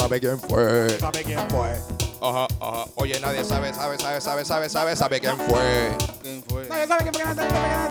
Sabe 0.07 0.21
quién 0.21 0.39
fue. 0.39 0.91
¿Sabe 1.01 1.25
quién 1.25 1.51
fue? 1.51 1.71
Ajá, 2.23 2.47
ajá. 2.61 2.85
Oye, 2.95 3.19
nadie 3.19 3.45
sabe, 3.45 3.75
sabe, 3.75 3.99
sabe, 3.99 4.21
sabe, 4.21 4.45
sabe, 4.45 4.69
sabe, 4.69 4.97
sabe 4.97 5.21
quién 5.21 5.37
fue. 5.37 5.97
¿Quién 6.23 6.45
fue? 6.45 6.69
Nadie 6.69 6.87
sabe 6.87 7.03
quién 7.03 7.15
fue. 7.15 7.25
Quién 7.25 7.37
fue. 7.37 7.49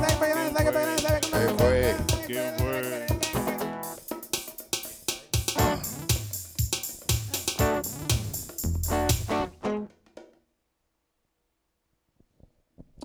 Quién 0.08 0.18
fue. 0.18 0.30
Nadie 0.30 0.54
sabe 0.54 0.64
quién 0.64 0.74
fue. 0.74 0.86
Nadie 0.86 1.02
sabe 1.02 1.20
quién 1.20 1.32
¿Quién 1.32 1.58
fue. 1.58 1.96
fue? 2.08 2.26
¿Quién 2.26 2.54
fue? 2.58 3.06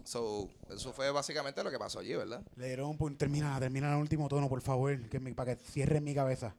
So, 0.05 0.49
eso 0.71 0.93
fue 0.93 1.11
básicamente 1.11 1.63
lo 1.65 1.71
que 1.71 1.79
pasó 1.79 1.99
allí, 2.01 2.15
¿verdad? 2.15 2.43
Le 2.57 2.67
dieron 2.67 2.97
termina, 3.17 3.59
termina 3.59 3.93
el 3.93 4.01
último 4.01 4.29
tono, 4.29 4.49
por 4.49 4.61
favor, 4.61 5.09
que 5.09 5.21
para 5.35 5.57
que 5.57 5.63
cierre 5.65 6.01
mi 6.01 6.15
cabeza. 6.15 6.55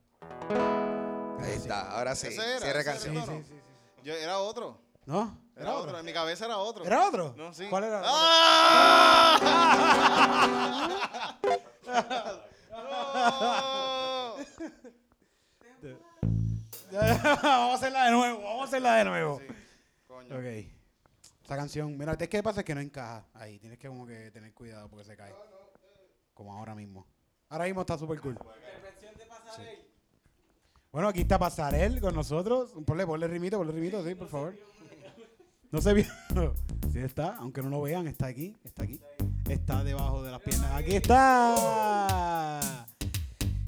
Ahí 1.51 1.57
está, 1.57 1.91
ahora 1.91 2.15
sí. 2.15 2.27
Ese 2.27 2.57
era, 2.57 2.69
ese 2.69 2.83
canción. 2.85 3.17
era. 3.17 3.43
Yo, 4.03 4.39
otro. 4.39 4.79
¿No? 5.05 5.37
Era 5.53 5.75
otro. 5.75 5.99
En 5.99 6.05
mi 6.05 6.13
cabeza 6.13 6.45
era 6.45 6.57
otro. 6.57 6.85
¿Era 6.85 7.09
otro? 7.09 7.33
No, 7.35 7.53
sí. 7.53 7.67
¿Cuál 7.69 7.83
era? 7.83 8.01
¡Ah! 8.05 9.37
Vamos 17.43 17.71
a 17.71 17.73
hacerla 17.75 18.05
de 18.05 18.11
nuevo, 18.11 18.41
vamos 18.41 18.61
a 18.61 18.65
hacerla 18.65 18.95
de 18.95 19.05
nuevo. 19.05 19.41
Coño. 20.07 20.35
Ok. 20.35 20.45
Esa 21.43 21.55
canción, 21.55 21.97
mira, 21.97 22.17
es 22.19 22.29
que 22.29 22.43
pasa 22.43 22.59
es 22.61 22.65
que 22.65 22.75
no 22.75 22.81
encaja 22.81 23.25
ahí. 23.33 23.59
Tienes 23.59 23.79
que 23.79 23.87
como 23.87 24.05
que 24.05 24.29
tener 24.31 24.53
cuidado 24.53 24.89
porque 24.89 25.05
se 25.05 25.15
cae. 25.15 25.33
Como 26.33 26.53
ahora 26.53 26.75
mismo. 26.75 27.07
Ahora 27.49 27.65
mismo 27.65 27.81
está 27.81 27.97
súper 27.97 28.19
cool. 28.19 28.37
Sí. 29.55 29.90
Bueno, 30.91 31.07
aquí 31.07 31.21
está 31.21 31.39
Pasarel 31.39 32.01
con 32.01 32.13
nosotros. 32.13 32.73
Ponle, 32.85 33.05
ponle 33.05 33.27
rimito, 33.27 33.57
ponle 33.57 33.71
rimito, 33.71 34.05
sí, 34.05 34.13
por 34.13 34.27
favor. 34.27 34.55
No 35.71 35.81
se 35.81 35.93
vio. 35.93 36.05
Sí 36.91 36.99
está, 36.99 37.37
aunque 37.37 37.61
no 37.61 37.69
lo 37.69 37.81
vean, 37.81 38.05
está 38.07 38.25
aquí, 38.25 38.53
está 38.65 38.83
aquí. 38.83 38.99
Está 39.47 39.81
debajo 39.81 40.21
de 40.23 40.31
las 40.31 40.41
piernas. 40.41 40.69
Aquí 40.73 40.97
está. 40.97 42.85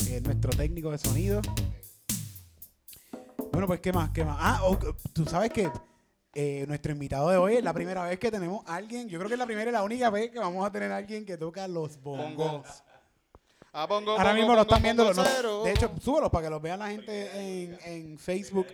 Eh, 0.09 0.19
nuestro 0.19 0.51
técnico 0.51 0.91
de 0.91 0.97
sonido. 0.97 1.39
Bueno, 3.53 3.65
pues, 3.65 3.79
¿qué 3.79 3.93
más? 3.93 4.09
¿Qué 4.09 4.25
más? 4.25 4.35
Ah, 4.41 4.61
tú 5.13 5.23
sabes 5.23 5.51
que 5.51 5.71
eh, 6.33 6.65
nuestro 6.67 6.91
invitado 6.91 7.29
de 7.29 7.37
hoy 7.37 7.55
es 7.55 7.63
la 7.63 7.71
primera 7.71 8.03
vez 8.03 8.19
que 8.19 8.29
tenemos 8.29 8.65
a 8.67 8.75
alguien. 8.75 9.07
Yo 9.07 9.19
creo 9.19 9.29
que 9.29 9.35
es 9.35 9.39
la 9.39 9.45
primera 9.45 9.69
y 9.69 9.73
la 9.73 9.83
única 9.83 10.09
vez 10.09 10.29
que 10.29 10.39
vamos 10.39 10.67
a 10.67 10.71
tener 10.71 10.91
a 10.91 10.97
alguien 10.97 11.25
que 11.25 11.37
toca 11.37 11.65
los 11.69 12.01
bongos. 12.01 12.83
Ah, 13.73 13.85
bongo, 13.87 14.11
Ahora 14.11 14.25
bongo, 14.25 14.35
mismo 14.37 14.55
lo 14.55 14.61
están 14.61 14.81
viendo. 14.83 15.13
no- 15.13 15.63
de 15.63 15.71
hecho, 15.71 15.91
súbelos 16.01 16.29
para 16.29 16.45
que 16.45 16.49
los 16.51 16.61
vean 16.61 16.79
la 16.79 16.89
gente 16.89 17.63
en, 17.63 17.77
en 17.83 18.17
Facebook. 18.19 18.67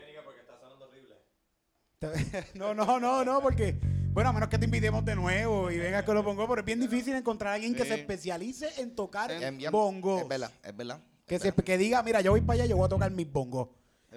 No, 2.53 2.73
no, 2.73 2.99
no, 2.99 3.25
no, 3.25 3.41
porque, 3.41 3.77
bueno, 4.13 4.29
a 4.29 4.33
menos 4.33 4.47
que 4.49 4.57
te 4.57 4.65
invitemos 4.65 5.03
de 5.03 5.15
nuevo 5.15 5.69
y 5.69 5.77
vengas 5.77 6.03
con 6.03 6.15
los 6.15 6.23
bongos, 6.23 6.47
pero 6.47 6.61
es 6.61 6.65
bien 6.65 6.79
difícil 6.79 7.13
encontrar 7.15 7.51
a 7.51 7.55
alguien 7.55 7.75
que 7.75 7.83
Sí. 7.83 7.89
se 7.89 7.95
especialice 7.95 8.69
en 8.81 8.95
tocar 8.95 9.29
bongos. 9.71 10.21
Es 10.21 10.27
verdad, 10.29 10.51
es 10.63 10.77
verdad. 10.77 11.01
Que, 11.25 11.39
se, 11.39 11.51
que 11.53 11.77
diga, 11.77 12.01
mira, 12.01 12.21
yo 12.21 12.31
voy 12.31 12.41
para 12.41 12.53
allá, 12.61 12.65
yo 12.67 12.77
voy 12.77 12.85
a 12.85 12.89
tocar 12.89 13.11
mis 13.11 13.29
bongos. 13.31 13.67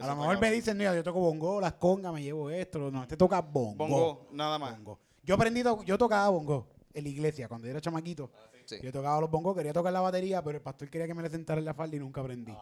A 0.01 0.07
lo 0.07 0.17
mejor 0.17 0.41
me 0.41 0.51
dicen, 0.53 0.79
mira, 0.79 0.95
yo 0.95 1.03
toco 1.03 1.19
bongo, 1.21 1.61
las 1.61 1.75
congas, 1.75 2.13
me 2.13 2.23
llevo 2.23 2.49
esto. 2.51 2.91
No, 2.91 3.03
este 3.03 3.17
toca 3.17 3.41
bongo. 3.41 3.75
Bongo, 3.77 4.29
nada 4.33 4.59
más. 4.59 4.77
Bongo. 4.77 4.99
Yo 5.25 5.35
aprendí, 5.35 5.63
to- 5.63 5.83
yo 5.85 5.99
tocaba 5.99 6.29
bongo 6.31 6.69
en 6.95 7.03
la 7.05 7.11
iglesia 7.11 7.49
cuando 7.49 7.67
yo 7.67 7.73
era 7.73 7.81
chamaquito. 7.81 8.31
Sí. 8.67 8.79
Yo 8.83 8.93
tocaba 8.93 9.21
los 9.21 9.31
bongos, 9.31 9.57
quería 9.57 9.73
tocar 9.73 9.93
la 9.93 10.01
batería, 10.01 10.43
pero 10.43 10.57
el 10.59 10.63
pastor 10.63 10.89
quería 10.91 11.07
que 11.07 11.15
me 11.15 11.23
le 11.23 11.31
sentara 11.31 11.59
en 11.59 11.65
la 11.65 11.75
falda 11.75 11.97
y 11.97 11.99
nunca 11.99 12.21
aprendí. 12.21 12.57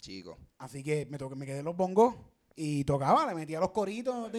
Chico. 0.00 0.38
Así 0.58 0.82
que 0.84 1.06
me, 1.06 1.18
toqué- 1.18 1.34
me 1.36 1.46
quedé 1.46 1.58
en 1.60 1.64
los 1.64 1.76
bongos 1.76 2.14
y 2.54 2.84
tocaba, 2.84 3.26
le 3.26 3.34
metía 3.34 3.58
los 3.60 3.70
coritos. 3.70 4.30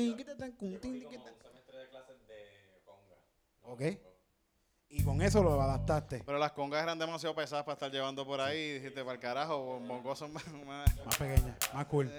Ok. 3.64 3.82
Y 4.90 5.04
con 5.04 5.22
eso 5.22 5.44
lo 5.44 5.62
adaptaste. 5.62 6.24
Pero 6.26 6.38
las 6.38 6.54
congas 6.54 6.82
eran 6.82 6.98
demasiado 6.98 7.36
pesadas 7.36 7.66
para 7.66 7.74
estar 7.74 7.92
llevando 7.92 8.26
por 8.26 8.40
ahí. 8.40 8.58
y 8.58 8.74
Dijiste, 8.76 9.02
para 9.04 9.14
el 9.16 9.20
carajo, 9.20 9.80
bongos 9.82 10.18
son 10.18 10.32
más... 10.32 10.48
más- 10.66 11.06
Más 11.06 11.18
pequeña, 11.18 11.58
más 11.74 11.86
cool. 11.88 12.10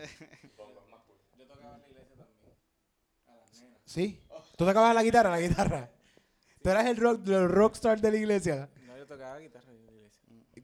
¿Sí? 3.84 4.22
¿Tú 4.56 4.66
tocabas 4.66 4.94
la 4.94 5.02
guitarra? 5.02 5.30
La 5.30 5.40
guitarra. 5.40 5.90
Tú 6.62 6.70
eras 6.70 6.86
el, 6.86 6.96
rock, 6.96 7.26
el 7.28 7.48
rockstar 7.48 8.00
de 8.00 8.10
la 8.10 8.16
iglesia. 8.16 8.68
No, 8.86 8.96
yo 8.96 9.06
tocaba 9.06 9.38
guitarra 9.38 9.70
en 9.70 9.86
la 9.86 9.92
iglesia. 9.92 10.22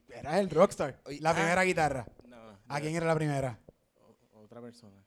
Eras 0.09 0.37
el 0.37 0.51
rockstar. 0.51 1.01
La 1.21 1.31
ah. 1.31 1.35
primera 1.35 1.63
guitarra. 1.65 2.07
No, 2.27 2.59
¿A 2.69 2.81
quién 2.81 2.95
era 2.97 3.07
la 3.07 3.15
primera? 3.15 3.59
o- 4.33 4.41
otra 4.43 4.61
persona. 4.61 5.03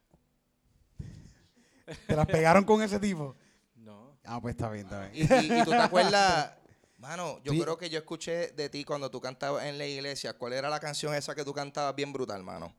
¿Te 2.07 2.15
las 2.15 2.25
pegaron 2.25 2.65
con 2.65 2.81
ese 2.81 2.99
tipo? 2.99 3.35
No. 3.75 4.17
Ah, 4.25 4.41
pues 4.41 4.55
está 4.55 4.69
bien, 4.69 4.85
está 4.85 5.09
Y, 5.13 5.25
bien. 5.25 5.43
y- 5.57 5.59
y 5.61 5.63
tú 5.63 5.71
te 5.71 5.77
acuerdas, 5.77 6.51
mano, 6.97 7.39
yo 7.43 7.53
Sí. 7.53 7.61
creo 7.61 7.77
que 7.77 7.89
yo 7.89 7.97
escuché 7.99 8.51
de 8.51 8.69
ti 8.69 8.83
cuando 8.83 9.09
tú 9.09 9.21
cantabas 9.21 9.63
en 9.65 9.77
la 9.77 9.85
iglesia. 9.85 10.33
¿Cuál 10.37 10.53
era 10.53 10.69
la 10.69 10.79
canción 10.79 11.13
esa 11.13 11.33
que 11.35 11.45
tú 11.45 11.53
cantabas 11.53 11.95
bien 11.95 12.11
brutal, 12.11 12.43
mano? 12.43 12.73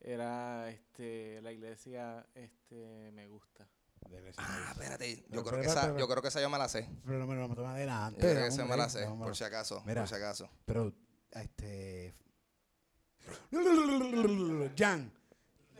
Era 0.00 0.70
este 0.70 1.40
la 1.42 1.52
iglesia 1.52 2.24
este 2.34 3.10
me 3.12 3.26
gusta. 3.26 3.66
Ah, 4.36 4.68
espérate. 4.72 5.24
Yo 5.30 5.44
creo, 5.44 5.60
que 5.60 5.66
esa, 5.66 5.96
yo 5.96 6.08
creo 6.08 6.22
que 6.22 6.28
esa 6.28 6.40
yo 6.40 6.50
me 6.50 6.58
la 6.58 6.68
sé. 6.68 6.88
Pero 7.04 7.18
no 7.18 7.26
me 7.26 7.34
lo 7.34 7.48
toma 7.54 7.74
adelante. 7.74 8.20
Yo 8.22 8.28
creo 8.28 8.42
que 8.42 8.48
esa 8.48 8.64
me 8.64 8.76
la 8.76 8.88
sé, 8.88 9.06
por 9.06 9.36
si 9.36 9.44
acaso. 9.44 9.82
Mira. 9.84 10.02
Por 10.02 10.08
si 10.08 10.14
acaso. 10.14 10.48
Pero, 10.64 10.92
este. 11.32 12.14
Jan, 14.76 15.12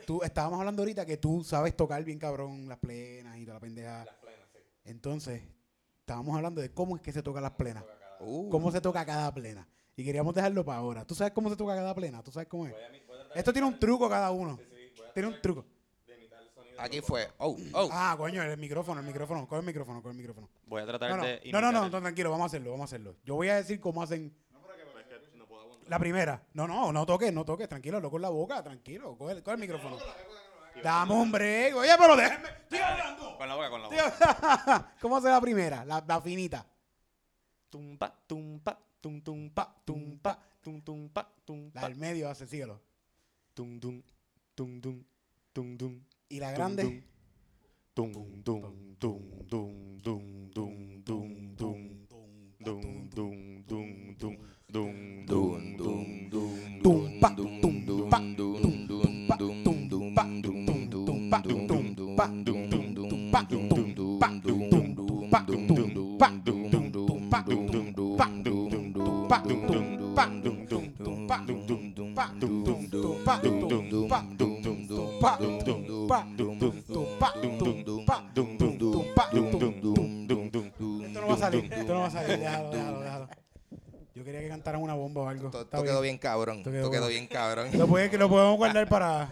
tú 0.05 0.21
estábamos 0.23 0.59
hablando 0.59 0.81
ahorita 0.81 1.05
que 1.05 1.17
tú 1.17 1.43
sabes 1.43 1.75
tocar 1.75 2.03
bien 2.03 2.19
cabrón 2.19 2.67
las 2.67 2.77
plenas 2.77 3.37
y 3.37 3.45
toda 3.45 3.55
la 3.55 3.59
pendeja. 3.59 4.05
Las 4.05 4.15
plenas, 4.15 4.47
sí. 4.51 4.59
Entonces, 4.85 5.41
estábamos 5.99 6.35
hablando 6.35 6.61
de 6.61 6.71
cómo 6.71 6.95
es 6.95 7.01
que 7.01 7.11
se 7.11 7.23
tocan 7.23 7.43
las 7.43 7.53
plenas. 7.53 7.83
Uh, 8.19 8.49
Cómo 8.49 8.71
se 8.71 8.81
toca 8.81 9.05
cada 9.05 9.33
plena. 9.33 9.67
Y 9.95 10.03
queríamos 10.03 10.35
dejarlo 10.35 10.63
para 10.65 10.79
ahora. 10.79 11.05
¿Tú 11.05 11.15
sabes 11.15 11.33
cómo 11.33 11.49
se 11.49 11.55
toca 11.55 11.75
cada 11.75 11.95
plena? 11.95 12.21
¿Tú 12.21 12.31
sabes 12.31 12.47
cómo 12.49 12.67
es? 12.67 12.73
Esto 13.33 13.53
tiene 13.53 13.67
un 13.67 13.79
truco 13.79 14.09
cada 14.09 14.31
uno. 14.31 14.59
Tiene 15.13 15.29
un 15.29 15.41
truco. 15.41 15.65
Aquí 16.79 17.01
fue. 17.01 17.29
Oh, 17.37 17.55
oh. 17.73 17.89
Ah, 17.91 18.15
coño, 18.17 18.41
el 18.43 18.57
micrófono, 18.57 18.99
el 18.99 19.05
micrófono. 19.05 19.47
Coge 19.47 19.59
el 19.61 19.65
micrófono, 19.65 20.01
coge 20.01 20.11
el 20.11 20.17
micrófono. 20.17 20.49
Voy 20.65 20.81
a 20.81 20.85
tratar 20.85 21.09
No, 21.11 21.17
no, 21.17 21.23
de. 21.23 21.41
no, 21.51 21.61
no, 21.61 21.71
no, 21.71 21.89
no, 21.89 22.01
tranquilo, 22.01 22.31
vamos 22.31 22.43
a 22.45 22.47
hacerlo, 22.47 22.71
vamos 22.71 22.83
a 22.83 22.95
hacerlo. 22.95 23.15
Yo 23.25 23.35
voy 23.35 23.49
a 23.49 23.55
decir 23.55 23.79
cómo 23.79 24.01
hacen 24.01 24.33
la 25.87 25.97
primera. 25.99 26.43
No, 26.53 26.67
no, 26.67 26.91
no 26.93 27.05
toques, 27.05 27.33
no 27.33 27.43
toques, 27.45 27.67
tranquilo, 27.67 27.99
lo 27.99 28.11
con 28.11 28.21
la 28.21 28.29
boca, 28.29 28.61
tranquilo, 28.63 29.17
coge, 29.17 29.33
el- 29.33 29.43
coge 29.43 29.55
el 29.55 29.61
micrófono. 29.61 29.97
Dame 30.83 31.13
un 31.13 31.31
break, 31.31 31.75
oye, 31.75 31.91
pero 31.97 32.15
déjenme, 32.15 32.47
estoy 32.49 32.77
hablando. 32.79 33.37
Con 33.37 33.47
la 33.49 33.55
boca, 33.55 33.69
con 33.69 33.81
la 33.81 33.87
boca. 33.89 34.93
¿Cómo 35.01 35.17
hace 35.17 35.27
la 35.29 35.41
primera? 35.41 35.83
La, 35.85 36.03
la 36.07 36.21
finita. 36.21 36.65
Tumpa, 37.69 38.13
tumpa, 38.27 38.79
tum, 39.01 39.21
tumpa, 39.21 39.75
tumpa, 39.83 40.39
tum, 40.61 40.81
tumpa, 40.81 41.21
La 41.21 41.45
tumpa. 41.45 41.81
del 41.81 41.95
medio 41.95 42.29
hace, 42.29 42.47
síguelo. 42.47 42.79
Tum, 43.53 43.79
tum, 43.79 44.01
tum, 44.55 44.79
tum, 44.81 45.03
tum, 45.53 45.77
tum. 45.77 46.03
Y 46.31 46.39
la 46.39 46.51
grande. 46.51 47.03
Tum, 47.95 48.13
tum, 48.43 48.61
tum, 48.99 49.19
tum, 49.49 49.97
tum, 49.99 50.51
tum, 50.53 51.01
tum, 51.03 51.55
tum. 51.55 51.89
Dum, 52.59 53.09
dum, 53.09 53.63
dum, 53.67 54.15
dum, 54.19 54.37
dum, 54.71 55.25
dum, 55.25 55.75
dum, 55.75 56.29
dum. 56.29 56.81
Tumpa, 56.83 57.29
tumpa, 57.35 57.69
tumpa, 57.87 58.19
tumpa, 58.37 59.37
tumpa, 59.37 59.37
tumpa, 59.39 60.17
tumpa, 60.19 60.19
tumpa, 60.19 61.39
tumpa, 61.71 62.59
tumpa, 63.09 63.47
tumpa, 65.29 65.39
tumpa, 65.39 65.59
tumpa, 65.59 67.43
tumpa, 72.99 73.39
tumpa, 73.89 74.48
Esto 79.89 81.21
no 81.21 81.27
va 81.27 81.33
a 81.33 81.37
salir, 81.37 81.73
esto 81.73 81.93
no 81.93 81.99
va 82.01 82.07
a 82.07 82.11
salir, 82.11 82.39
déjalo, 82.39 82.69
déjalo, 82.69 82.99
déjalo. 83.01 83.29
Yo 84.15 84.25
quería 84.25 84.41
que 84.41 84.49
cantaran 84.49 84.81
una 84.81 84.95
bomba 84.95 85.21
o 85.21 85.29
algo. 85.29 85.47
Esto, 85.47 85.83
quedó 85.83 86.01
bien 86.01 86.17
cabrón. 86.17 86.57
Esto 86.57 86.91
quedó 86.91 87.07
bien 87.07 87.27
cabrón. 87.27 87.69
Lo, 87.73 87.87
puede, 87.87 88.17
lo 88.17 88.27
podemos 88.27 88.57
guardar 88.57 88.87
para, 88.89 89.29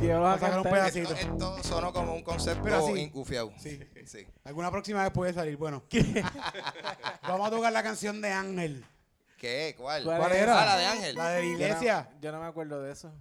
Tío, 0.00 0.08
para 0.08 0.18
vas 0.18 0.36
a 0.36 0.40
sacar 0.46 0.58
un 0.58 0.64
pedacito. 0.64 1.14
Esto, 1.14 1.32
esto 1.56 1.62
sonó 1.62 1.92
como 1.94 2.12
un 2.14 2.22
concepto 2.22 2.62
Pero 2.62 2.76
así. 2.76 2.92
incufiado. 3.00 3.52
Sí. 3.56 3.80
sí. 4.04 4.26
Alguna 4.44 4.70
próxima 4.70 5.02
vez 5.02 5.12
puede 5.12 5.32
salir. 5.32 5.56
Bueno, 5.56 5.82
vamos 7.22 7.46
a 7.46 7.50
tocar 7.50 7.72
la 7.72 7.82
canción 7.82 8.20
de 8.20 8.32
Ángel. 8.32 8.84
¿Qué? 9.38 9.74
¿Cuál? 9.78 10.04
¿Cuál 10.04 10.32
era? 10.32 10.62
Ah, 10.62 10.66
la 10.66 10.76
de 10.76 10.84
Ángel. 10.86 11.14
La 11.16 11.28
de 11.30 11.36
la 11.36 11.42
Yo 11.42 11.48
no- 11.48 11.54
iglesia. 11.54 12.10
Yo 12.20 12.32
no 12.32 12.40
me 12.40 12.46
acuerdo 12.46 12.82
de 12.82 12.92
eso. 12.92 13.12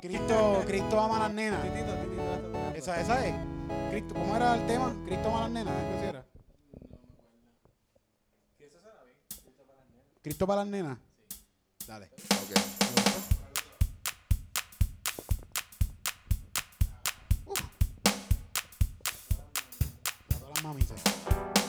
Cristo, 0.00 0.62
Cristo 0.66 1.00
ama 1.00 1.16
a 1.16 1.20
las 1.20 1.32
nenas. 1.32 1.62
Titito, 1.62 1.94
titito. 1.94 2.74
Esa, 2.74 3.00
esa 3.00 3.26
es. 3.26 3.34
Cristo, 3.90 4.14
¿Cómo 4.14 4.36
era 4.36 4.54
el 4.54 4.66
tema? 4.66 4.94
Cristo 5.06 5.28
ama 5.28 5.38
a 5.38 5.42
las 5.42 5.50
nenas. 5.50 5.74
¿Qué 6.00 6.08
era? 6.08 6.24
Cristo 10.22 10.46
para 10.46 10.62
las 10.62 10.70
nenas. 10.70 10.98
Dale. 11.86 12.06
Ok. 12.06 12.52
Para 20.28 20.38
todas 20.38 20.54
las 20.54 20.62
mamitas. 20.62 21.61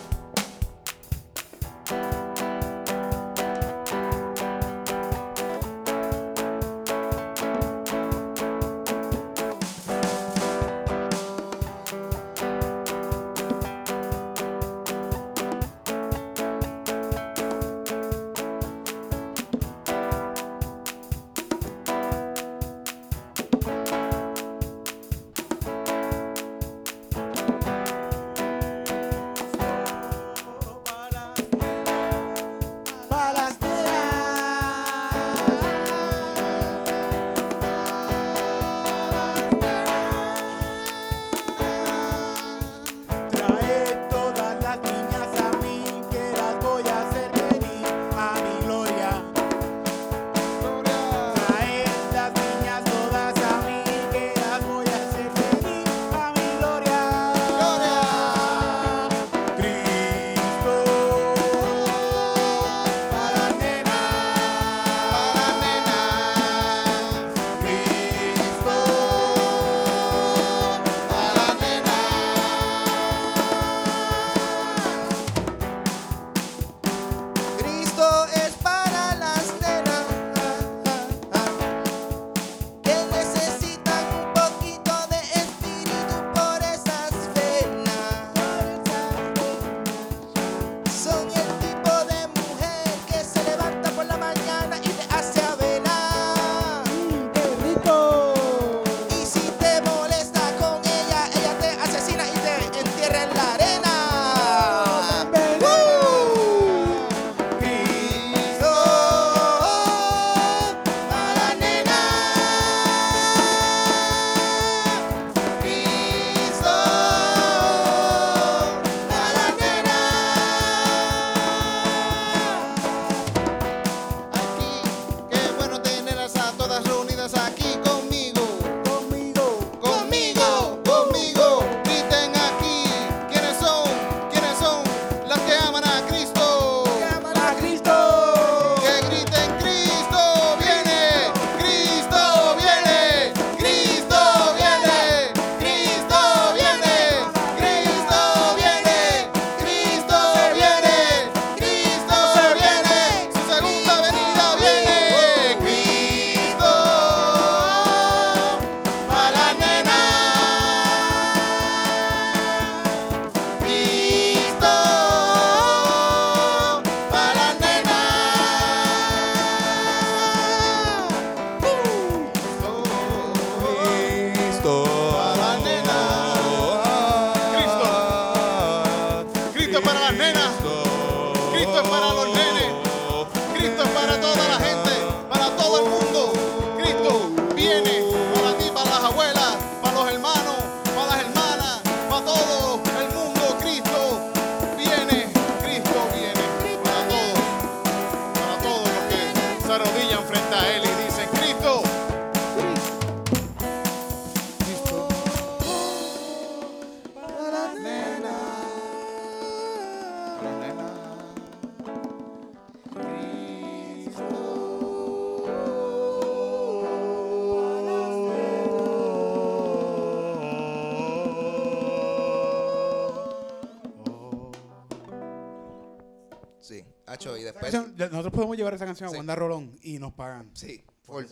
Canción 228.93 229.07
a 229.09 229.11
Sí. 229.11 229.17
Wanda 229.17 229.35
Rolón 229.35 229.77
y 229.81 229.99
nos 229.99 230.13
pagan. 230.13 230.49
Sí, 230.53 230.83
full. 231.05 231.25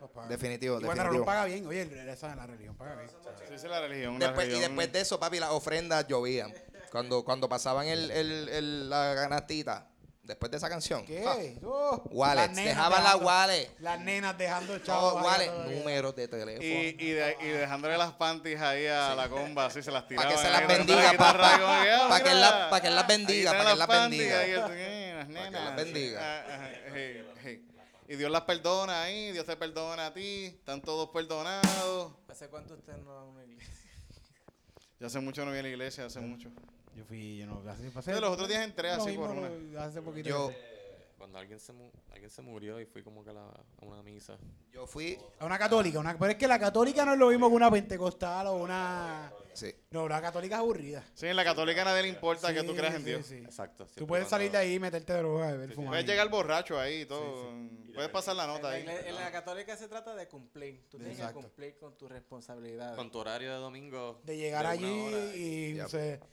Nos 0.00 0.10
pagan. 0.10 0.28
Definitivo, 0.30 0.74
Y 0.80 0.84
Wanda 0.84 0.88
definitivo. 1.04 1.12
Rolón 1.12 1.26
paga 1.26 1.44
bien. 1.44 1.66
Oye, 1.66 1.82
esa 2.12 2.34
la 2.36 2.46
religión 2.46 2.76
paga 2.76 2.96
bien. 2.96 3.08
Sí, 3.10 3.44
esa 3.44 3.54
es 3.54 3.62
la 3.64 3.80
religión. 3.80 4.18
la 4.18 4.26
Después, 4.26 4.46
y 4.46 4.50
religión. 4.50 4.70
después 4.70 4.92
de 4.92 5.00
eso, 5.00 5.18
papi, 5.20 5.38
las 5.40 5.50
ofrendas 5.50 6.06
llovían. 6.08 6.52
Cuando, 6.90 7.24
cuando 7.24 7.48
pasaban 7.48 7.86
el, 7.86 8.10
el, 8.10 8.48
el- 8.48 8.88
la 8.90 9.12
ganastita, 9.14 9.88
después 10.22 10.50
de 10.50 10.56
esa 10.58 10.68
canción. 10.70 11.04
¿Qué? 11.04 11.22
ah, 11.26 11.36
Oh, 11.66 12.02
Wallets, 12.10 12.46
las 12.48 12.50
nenas 12.56 12.64
dejaban 12.76 13.02
las 13.04 13.12
dejando- 13.12 13.26
wallets. 13.26 13.70
Las 13.80 14.00
nenas 14.00 14.38
dejando 14.38 14.72
ahí 14.74 14.80
wallets, 15.22 15.52
el- 15.66 15.78
números 15.78 16.16
de 16.16 16.28
teléfono. 16.28 16.62
Y, 16.66 16.96
y, 16.98 17.10
de- 17.12 17.36
y 17.42 17.46
dejándole 17.48 17.98
las 17.98 18.12
panties 18.12 18.60
ahí 18.60 18.86
a 18.86 19.14
la 19.14 19.28
comba, 19.28 19.66
así 19.66 19.82
se 19.82 19.90
las 19.90 20.06
tiraban. 20.08 20.30
Para 20.32 20.36
que 20.36 20.42
se 20.42 20.46
ahí, 20.48 20.52
las 20.52 20.62
tocando 20.62 20.78
bendiga, 20.86 21.02
la 21.06 21.12
guitarra, 21.12 21.42
papá. 21.42 21.58
como 21.60 21.82
que, 21.82 22.08
Pa' 22.08 22.22
que 22.22 22.28
él 22.30 22.36
mira, 22.36 22.50
la- 22.50 22.70
pa' 22.70 22.80
que 22.80 22.86
él 22.88 22.94
las 22.94 23.04
ahí 23.08 23.16
bendiga, 23.16 23.50
están 23.50 23.58
pa' 23.58 23.64
que 23.66 23.72
él 23.72 23.78
las 23.78 23.88
panties, 23.88 24.20
bendiga. 24.32 24.68
Que 25.44 25.50
las 25.50 25.76
bendiga. 25.76 26.20
ah, 26.20 26.46
ah, 26.48 26.70
hey, 26.94 27.26
hey. 27.42 27.64
Y 28.08 28.16
Dios 28.16 28.30
las 28.30 28.42
perdona 28.42 29.02
ahí, 29.02 29.32
Dios 29.32 29.44
te 29.44 29.54
perdona 29.56 30.06
a 30.06 30.14
ti, 30.14 30.46
están 30.46 30.80
todos 30.80 31.10
perdonados. 31.10 32.12
¿Hace 32.28 32.48
cuánto 32.48 32.74
usted 32.74 32.96
no 32.96 33.06
va 33.06 33.20
a 33.20 33.24
una 33.24 33.44
iglesia? 33.44 33.74
Yo 34.98 35.06
hace 35.06 35.20
mucho 35.20 35.44
no 35.44 35.52
vi 35.52 35.58
a 35.58 35.62
la 35.62 35.68
iglesia, 35.68 36.06
hace 36.06 36.20
mucho. 36.20 36.50
Yo 36.96 37.04
fui, 37.04 37.36
yo 37.36 37.46
no, 37.46 37.62
hace, 37.70 37.90
pasé. 37.90 38.14
Sí, 38.14 38.20
los 38.20 38.30
otros 38.30 38.48
días 38.48 38.64
entré 38.64 38.90
así 38.90 39.12
por 39.12 39.30
una. 39.30 39.84
Hace 39.84 40.00
poquito. 40.02 40.28
Yo, 40.28 40.50
Cuando 41.18 41.36
alguien 41.38 41.58
se, 41.58 41.72
mu- 41.72 41.90
alguien 42.12 42.30
se 42.30 42.40
murió 42.42 42.80
y 42.80 42.86
fui 42.86 43.02
como 43.02 43.24
que 43.24 43.30
a, 43.30 43.32
la- 43.32 43.48
a 43.48 43.84
una 43.84 44.02
misa. 44.04 44.38
yo 44.72 44.86
fui. 44.86 45.18
A 45.40 45.46
una 45.46 45.58
católica, 45.58 45.98
una, 45.98 46.16
pero 46.16 46.30
es 46.30 46.38
que 46.38 46.46
la 46.46 46.58
católica 46.60 47.04
no 47.04 47.12
es 47.14 47.18
lo 47.18 47.28
mismo 47.30 47.48
que 47.50 47.56
una 47.56 47.70
pentecostal 47.70 48.46
o 48.46 48.54
una. 48.56 49.32
Sí. 49.52 49.74
No, 49.90 50.04
una 50.04 50.20
católica 50.20 50.54
es 50.54 50.60
aburrida. 50.60 51.04
Sí, 51.14 51.26
en 51.26 51.34
la 51.34 51.42
católica 51.44 51.82
a 51.82 51.86
nadie 51.86 52.02
le 52.02 52.08
importa 52.10 52.54
que 52.54 52.62
tú 52.62 52.76
creas 52.76 52.94
en 52.94 53.00
sí, 53.00 53.06
Dios. 53.06 53.26
sí. 53.26 53.34
Exacto. 53.38 53.86
Tú 53.96 54.06
puedes 54.06 54.28
salir 54.28 54.52
de 54.52 54.58
ahí 54.58 54.74
y 54.74 54.78
meterte 54.78 55.12
droga, 55.14 55.50
beber, 55.50 55.72
fumar. 55.74 55.90
Puedes 55.90 56.06
llegar 56.06 56.28
borracho 56.30 56.78
ahí 56.78 57.00
y 57.00 57.06
todo. 57.06 57.52
Puedes 57.92 58.10
pasar 58.10 58.36
la 58.36 58.46
nota 58.46 58.70
ahí. 58.70 58.86
en 58.88 59.14
la 59.16 59.32
católica 59.32 59.76
se 59.76 59.88
trata 59.88 60.14
de 60.14 60.28
cumplir. 60.28 60.86
Tú 60.88 60.98
tienes 60.98 61.18
Exacto. 61.18 61.40
que 61.40 61.46
cumplir 61.46 61.76
con 61.78 61.98
tus 61.98 62.08
responsabilidades. 62.08 62.96
Con 62.96 63.10
tu 63.10 63.18
horario 63.18 63.50
de 63.52 63.56
domingo. 63.58 64.20
De 64.22 64.36
llegar 64.36 64.62
de 64.66 64.68
allí 64.70 65.00
hora. 65.00 65.34
y, 65.34 65.74
Ya. 65.74 65.86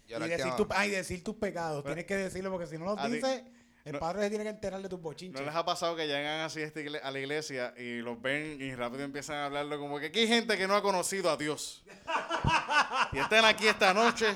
Y 0.08 0.24
y 0.26 0.30
decir, 0.30 0.52
tu, 0.56 0.67
ay, 0.69 0.91
decir 0.91 1.24
tus 1.24 1.36
pecados. 1.38 1.84
Tienes 1.84 2.06
que 2.06 2.15
decirlo 2.17 2.52
porque 2.52 2.67
si 2.67 2.78
no 2.78 2.86
los 2.86 3.12
dices, 3.12 3.43
el 3.86 3.93
no- 3.93 4.00
padre 4.00 4.24
se 4.24 4.30
tiene 4.30 4.43
que 4.43 4.50
enterar 4.50 4.82
de 4.82 4.89
tus 4.89 5.00
¿No 5.00 5.04
bochinches. 5.04 5.45
les 5.45 5.56
ha 5.56 5.63
pasado 5.63 5.95
que 5.95 6.08
llegan 6.08 6.41
así 6.41 6.62
a 6.62 6.67
igle- 6.74 7.00
a 7.04 7.12
la 7.12 7.19
iglesia 7.19 7.74
y 7.78 7.98
los 8.02 8.19
ven 8.21 8.58
y 8.60 8.74
rápido 8.76 9.04
empiezan 9.04 9.36
a 9.38 9.45
hablarlo 9.45 9.78
como 9.80 10.00
que 10.00 10.08
aquí 10.08 10.21
hay 10.21 10.28
gente 10.28 10.58
que 10.58 10.67
no 10.67 10.76
ha 10.76 10.82
conocido 10.82 11.30
a 11.30 11.38
Dios? 11.38 11.84
y 13.13 13.19
están 13.19 13.45
aquí 13.45 13.67
esta 13.67 13.93
noche 13.93 14.28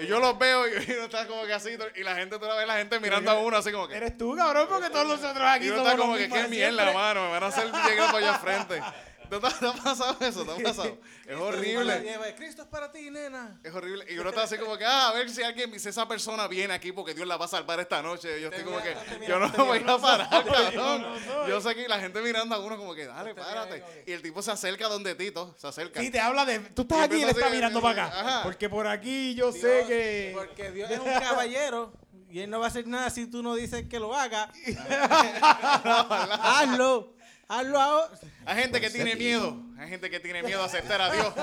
y 0.00 0.06
yo 0.06 0.20
los 0.20 0.38
veo 0.38 0.68
y, 0.68 0.72
y 0.88 0.92
uno 0.92 1.04
está 1.04 1.26
como 1.26 1.44
que 1.46 1.54
así 1.54 1.70
y 1.96 2.02
la 2.02 2.14
gente, 2.16 2.38
toda 2.38 2.56
vez 2.56 2.66
la 2.66 2.76
gente 2.76 3.00
mirando 3.00 3.30
a 3.30 3.38
uno 3.40 3.56
así 3.56 3.72
como 3.72 3.88
que... 3.88 3.96
Eres 3.96 4.16
tú, 4.18 4.36
cabrón, 4.36 4.66
porque 4.68 4.90
todos 4.90 5.06
nosotros 5.08 5.44
aquí 5.48 5.66
Y 5.66 5.70
uno 5.70 5.78
está 5.82 5.96
como 5.96 6.14
que 6.14 6.28
qué 6.28 6.48
mierda, 6.48 6.82
siempre. 6.84 6.94
mano, 6.94 7.22
me 7.26 7.30
van 7.32 7.42
a 7.44 7.46
hacer 7.46 7.64
llegar 7.88 8.12
para 8.12 8.18
allá 8.18 8.34
al 8.34 8.40
frente. 8.40 8.82
¿Te, 9.28 9.38
te- 9.38 9.54
te 9.58 9.66
ha 9.66 9.72
pasado 9.72 10.16
eso? 10.20 10.44
¿Te 10.44 10.52
ha 10.52 10.64
pasado? 10.64 10.98
Es 11.28 11.36
horrible. 11.36 12.34
Cristo 12.38 12.62
es 12.62 12.68
para 12.68 12.90
ti, 12.90 13.10
nena. 13.10 13.60
Es 13.62 13.74
horrible. 13.74 14.06
Y 14.08 14.16
uno 14.18 14.30
está 14.30 14.44
así 14.44 14.56
como 14.56 14.78
que, 14.78 14.84
ah, 14.86 15.08
a 15.08 15.12
ver 15.12 15.28
si 15.28 15.42
alguien, 15.42 15.78
si 15.78 15.86
esa 15.90 16.08
persona 16.08 16.48
viene 16.48 16.72
aquí 16.72 16.90
porque 16.90 17.12
Dios 17.12 17.28
la 17.28 17.36
va 17.36 17.44
a 17.44 17.48
salvar 17.48 17.78
esta 17.80 18.00
noche. 18.00 18.38
Y 18.38 18.42
yo 18.42 18.48
estoy 18.48 18.64
como 18.64 18.78
que, 18.80 18.96
yo 19.28 19.38
no 19.38 19.50
voy 19.66 19.84
a 19.86 19.98
parar, 19.98 20.44
cabrón. 20.46 21.06
Yo 21.46 21.60
sé 21.60 21.74
que 21.74 21.86
la 21.86 22.00
gente 22.00 22.22
mirando 22.22 22.54
a 22.54 22.60
uno 22.60 22.78
como 22.78 22.94
que, 22.94 23.04
dale, 23.06 23.34
párate. 23.34 23.84
Y 24.06 24.12
el 24.12 24.22
tipo 24.22 24.40
se 24.40 24.52
acerca 24.52 24.88
donde 24.88 25.14
Tito, 25.14 25.54
se 25.58 25.66
acerca. 25.66 26.00
Sí, 26.00 26.10
te 26.10 26.18
habla 26.18 26.46
de. 26.46 26.60
Tú 26.60 26.82
estás 26.82 27.00
Y 27.00 27.02
aquí 27.02 27.16
y 27.16 27.22
él 27.24 27.28
está 27.28 27.46
así, 27.46 27.54
mirando 27.56 27.82
para 27.82 28.06
acá. 28.06 28.20
ajá. 28.20 28.42
Porque 28.44 28.70
por 28.70 28.86
aquí 28.86 29.34
yo 29.34 29.52
sé 29.52 29.84
que. 29.86 30.32
Porque 30.34 30.70
Dios 30.70 30.90
es 30.90 30.98
un 30.98 31.12
caballero 31.12 31.92
y 32.30 32.40
él 32.40 32.48
no 32.48 32.58
va 32.58 32.66
a 32.66 32.68
hacer 32.68 32.86
nada 32.86 33.10
si 33.10 33.26
tú 33.26 33.42
no 33.42 33.54
dices 33.54 33.86
que 33.86 33.98
lo 34.00 34.14
haga. 34.14 34.50
hazlo. 36.42 37.17
Hazlo 37.48 37.80
ahora. 37.80 38.10
Hay 38.44 38.62
gente 38.62 38.80
que 38.80 38.90
tiene 38.90 39.16
miedo. 39.16 39.56
Hay 39.78 39.88
gente 39.88 40.10
que 40.10 40.20
tiene 40.20 40.42
miedo 40.42 40.62
a 40.62 40.66
aceptar 40.66 41.00
a 41.00 41.10
Dios. 41.12 41.34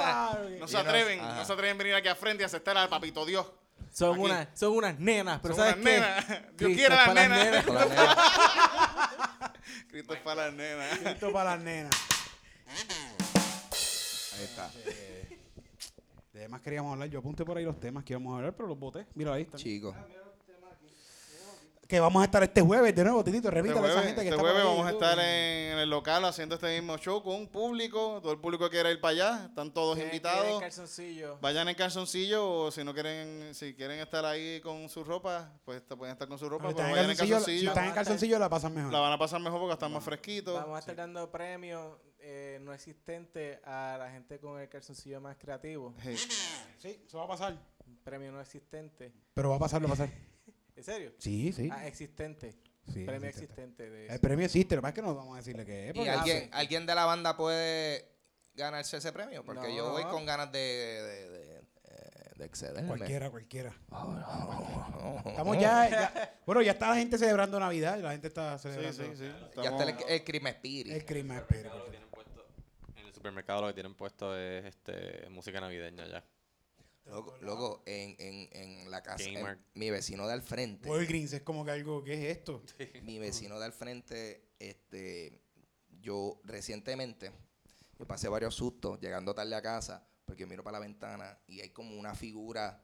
No 0.59 0.67
se 0.67 0.77
atreven, 0.77 1.19
no 1.19 1.43
se 1.45 1.51
atreven 1.53 1.75
a 1.75 1.77
venir 1.79 1.95
aquí 1.95 2.07
a 2.07 2.15
frente 2.15 2.43
y 2.43 2.45
aceptar 2.45 2.77
al 2.77 2.89
papito 2.89 3.25
Dios. 3.25 3.47
Son, 3.91 4.19
unas, 4.19 4.47
son 4.53 4.73
unas 4.73 4.99
nenas, 4.99 5.39
pero 5.41 5.55
Son 5.55 5.65
¿sabes 5.65 5.81
unas 5.81 5.85
qué? 5.85 5.99
nenas. 5.99 6.27
Dios 6.27 6.43
Cristo 6.57 6.75
quiere 6.75 6.95
las 6.95 7.07
para 7.07 7.27
nenas. 7.27 7.65
Con 7.65 7.75
la 7.75 7.85
nena. 7.85 9.53
Cristo 9.89 10.13
es 10.13 10.19
para 10.21 10.45
las 10.45 10.53
nenas. 10.53 11.01
Esto 11.05 11.31
para 11.33 11.55
las 11.55 11.63
nenas. 11.63 11.95
Ahí 14.37 14.43
está. 14.43 14.69
De 16.33 16.39
demás 16.41 16.61
queríamos 16.61 16.91
hablar. 16.93 17.07
Yo 17.09 17.19
apunté 17.19 17.45
por 17.45 17.57
ahí 17.57 17.63
los 17.63 17.79
temas 17.79 18.03
que 18.03 18.13
íbamos 18.13 18.33
a 18.33 18.37
hablar, 18.37 18.53
pero 18.55 18.67
los 18.67 18.77
boté. 18.77 19.05
Mira 19.15 19.33
ahí 19.33 19.43
están. 19.43 19.59
Chicos. 19.59 19.95
Que 21.87 21.99
vamos 21.99 22.21
a 22.21 22.25
estar 22.25 22.41
este 22.41 22.61
jueves 22.61 22.95
de 22.95 23.03
nuevo, 23.03 23.23
Titito. 23.23 23.49
Este 23.49 23.61
Repítale 23.61 23.87
a 23.87 23.91
esa 23.91 24.01
gente 24.01 24.21
que 24.21 24.29
este 24.29 24.35
está 24.35 24.37
por 24.37 24.49
jueves 24.51 24.63
ahí, 24.63 24.67
vamos 24.69 24.87
a 24.87 24.91
estar 24.91 25.19
en, 25.19 25.73
en 25.73 25.77
el 25.79 25.89
local 25.89 26.25
haciendo 26.25 26.55
este 26.55 26.79
mismo 26.79 26.97
show 26.97 27.21
con 27.21 27.35
un 27.35 27.47
público. 27.47 28.19
Todo 28.21 28.31
el 28.31 28.39
público 28.39 28.69
quiere 28.69 28.91
ir 28.91 28.99
para 28.99 29.11
allá. 29.11 29.45
Están 29.45 29.71
todos 29.71 29.95
Tienen 29.95 30.09
que 30.11 30.17
ir 30.17 30.21
invitados. 30.23 30.53
en 30.53 30.59
calzoncillo. 30.61 31.37
Vayan 31.41 31.69
en 31.69 31.75
calzoncillo 31.75 32.51
o 32.51 32.71
si 32.71 32.83
no 32.83 32.93
quieren, 32.93 33.53
si 33.53 33.75
quieren 33.75 33.99
estar 33.99 34.25
ahí 34.25 34.59
con 34.61 34.89
su 34.89 35.03
ropa, 35.03 35.51
pues 35.63 35.85
te 35.85 35.95
pueden 35.95 36.13
estar 36.13 36.27
con 36.27 36.39
su 36.39 36.49
ropa. 36.49 36.69
Si 36.69 36.73
Pero 36.73 36.87
están 36.87 36.89
en 36.89 36.95
vayan 36.95 37.11
en 37.11 37.17
calzoncillo, 37.17 37.59
si 37.59 37.67
están 37.67 37.85
en 37.85 37.93
calzoncillo, 37.93 38.39
la 38.39 38.49
pasan 38.49 38.73
mejor. 38.73 38.91
La 38.91 38.99
van 38.99 39.13
a 39.13 39.17
pasar 39.19 39.39
mejor 39.39 39.59
porque 39.59 39.73
están 39.73 39.91
más 39.91 40.03
fresquitos. 40.03 40.55
Vamos 40.55 40.75
a 40.77 40.79
estar 40.79 40.95
dando 40.95 41.29
premios 41.29 41.97
eh, 42.19 42.57
no 42.63 42.73
existentes 42.73 43.59
a 43.63 43.97
la 43.99 44.09
gente 44.09 44.39
con 44.39 44.59
el 44.59 44.67
calzoncillo 44.67 45.21
más 45.21 45.37
creativo. 45.37 45.93
Sí. 46.01 46.17
Sí, 46.79 47.03
eso 47.05 47.19
va 47.19 47.25
a 47.25 47.27
pasar. 47.27 47.55
Un 47.85 47.97
premio 48.03 48.31
no 48.31 48.41
existente. 48.41 49.13
Pero 49.35 49.51
va 49.51 49.57
a 49.57 49.59
pasar, 49.59 49.83
va 49.83 49.85
a 49.85 49.89
pasar. 49.89 50.09
¿En 50.75 50.83
serio? 50.83 51.13
Sí, 51.17 51.51
sí. 51.53 51.69
Ah, 51.71 51.87
existente. 51.87 52.51
sí 52.91 53.05
premio 53.05 53.27
existe. 53.29 53.45
existente. 53.45 53.89
De 53.89 54.07
El 54.07 54.19
premio 54.19 54.45
existe, 54.45 54.75
lo 54.75 54.87
es 54.87 54.93
que 54.93 55.01
no 55.01 55.15
vamos 55.15 55.33
a 55.33 55.37
decirle 55.37 55.65
que 55.65 55.89
es. 55.89 55.95
¿Y 55.95 56.07
alguien, 56.07 56.49
alguien 56.53 56.85
de 56.85 56.95
la 56.95 57.05
banda 57.05 57.35
puede 57.37 58.07
ganarse 58.55 58.97
ese 58.97 59.11
premio? 59.11 59.43
Porque 59.43 59.75
yo 59.75 59.91
voy 59.91 60.03
con 60.03 60.25
ganas 60.25 60.51
de, 60.51 60.59
de, 60.59 61.29
de, 61.29 61.61
de 62.37 62.45
excederme. 62.45 62.87
Cualquiera, 62.89 63.29
cualquiera. 63.31 63.73
Oh, 63.89 65.21
Estamos 65.25 65.57
ya, 65.57 65.89
ya- 65.89 66.33
Bueno, 66.45 66.61
ya 66.61 66.73
está 66.73 66.89
la 66.89 66.95
gente 66.95 67.17
celebrando 67.17 67.59
Navidad. 67.59 67.97
La 67.99 68.11
gente 68.11 68.27
está 68.27 68.57
Sí, 68.57 68.69
celebrando 68.69 69.03
sí, 69.03 69.11
sí. 69.15 69.31
Ya 69.63 69.69
está 69.69 69.83
el, 69.83 69.95
el 70.09 70.23
Spirit. 70.55 70.91
el 70.93 71.05
Christmas 71.05 71.37
Spirit. 71.43 71.71
En 72.97 73.05
el 73.07 73.13
supermercado 73.13 73.61
lo 73.61 73.67
que 73.67 73.73
tienen 73.73 73.95
puesto 73.95 74.37
es 74.37 74.65
este 74.65 75.29
música 75.29 75.59
navideña 75.61 76.05
ya. 76.07 76.23
Loco, 77.05 77.37
loco, 77.41 77.83
en, 77.85 78.15
en, 78.19 78.49
en 78.51 78.91
la 78.91 79.01
casa, 79.03 79.23
en- 79.35 79.41
mi 79.75 79.89
vecino 79.91 80.25
de 80.27 80.33
al 80.33 80.41
frente, 80.41 80.89
Walgreens 80.89 81.33
es 81.33 81.41
como 81.43 81.63
que 81.63 81.71
algo, 81.71 82.03
¿qué 82.03 82.13
es 82.15 82.37
esto? 82.37 82.63
mi 83.03 83.19
vecino 83.19 83.59
de 83.59 83.65
al 83.65 83.73
frente, 83.73 84.49
este, 84.59 85.39
yo 86.01 86.39
recientemente, 86.43 87.31
yo 87.99 88.07
pasé 88.07 88.27
varios 88.27 88.55
sustos 88.55 88.99
llegando 88.99 89.35
tarde 89.35 89.53
a 89.55 89.61
casa, 89.61 90.07
porque 90.25 90.45
miro 90.47 90.63
para 90.63 90.79
la 90.79 90.85
ventana 90.85 91.37
y 91.47 91.61
hay 91.61 91.69
como 91.69 91.95
una 91.95 92.15
figura 92.15 92.81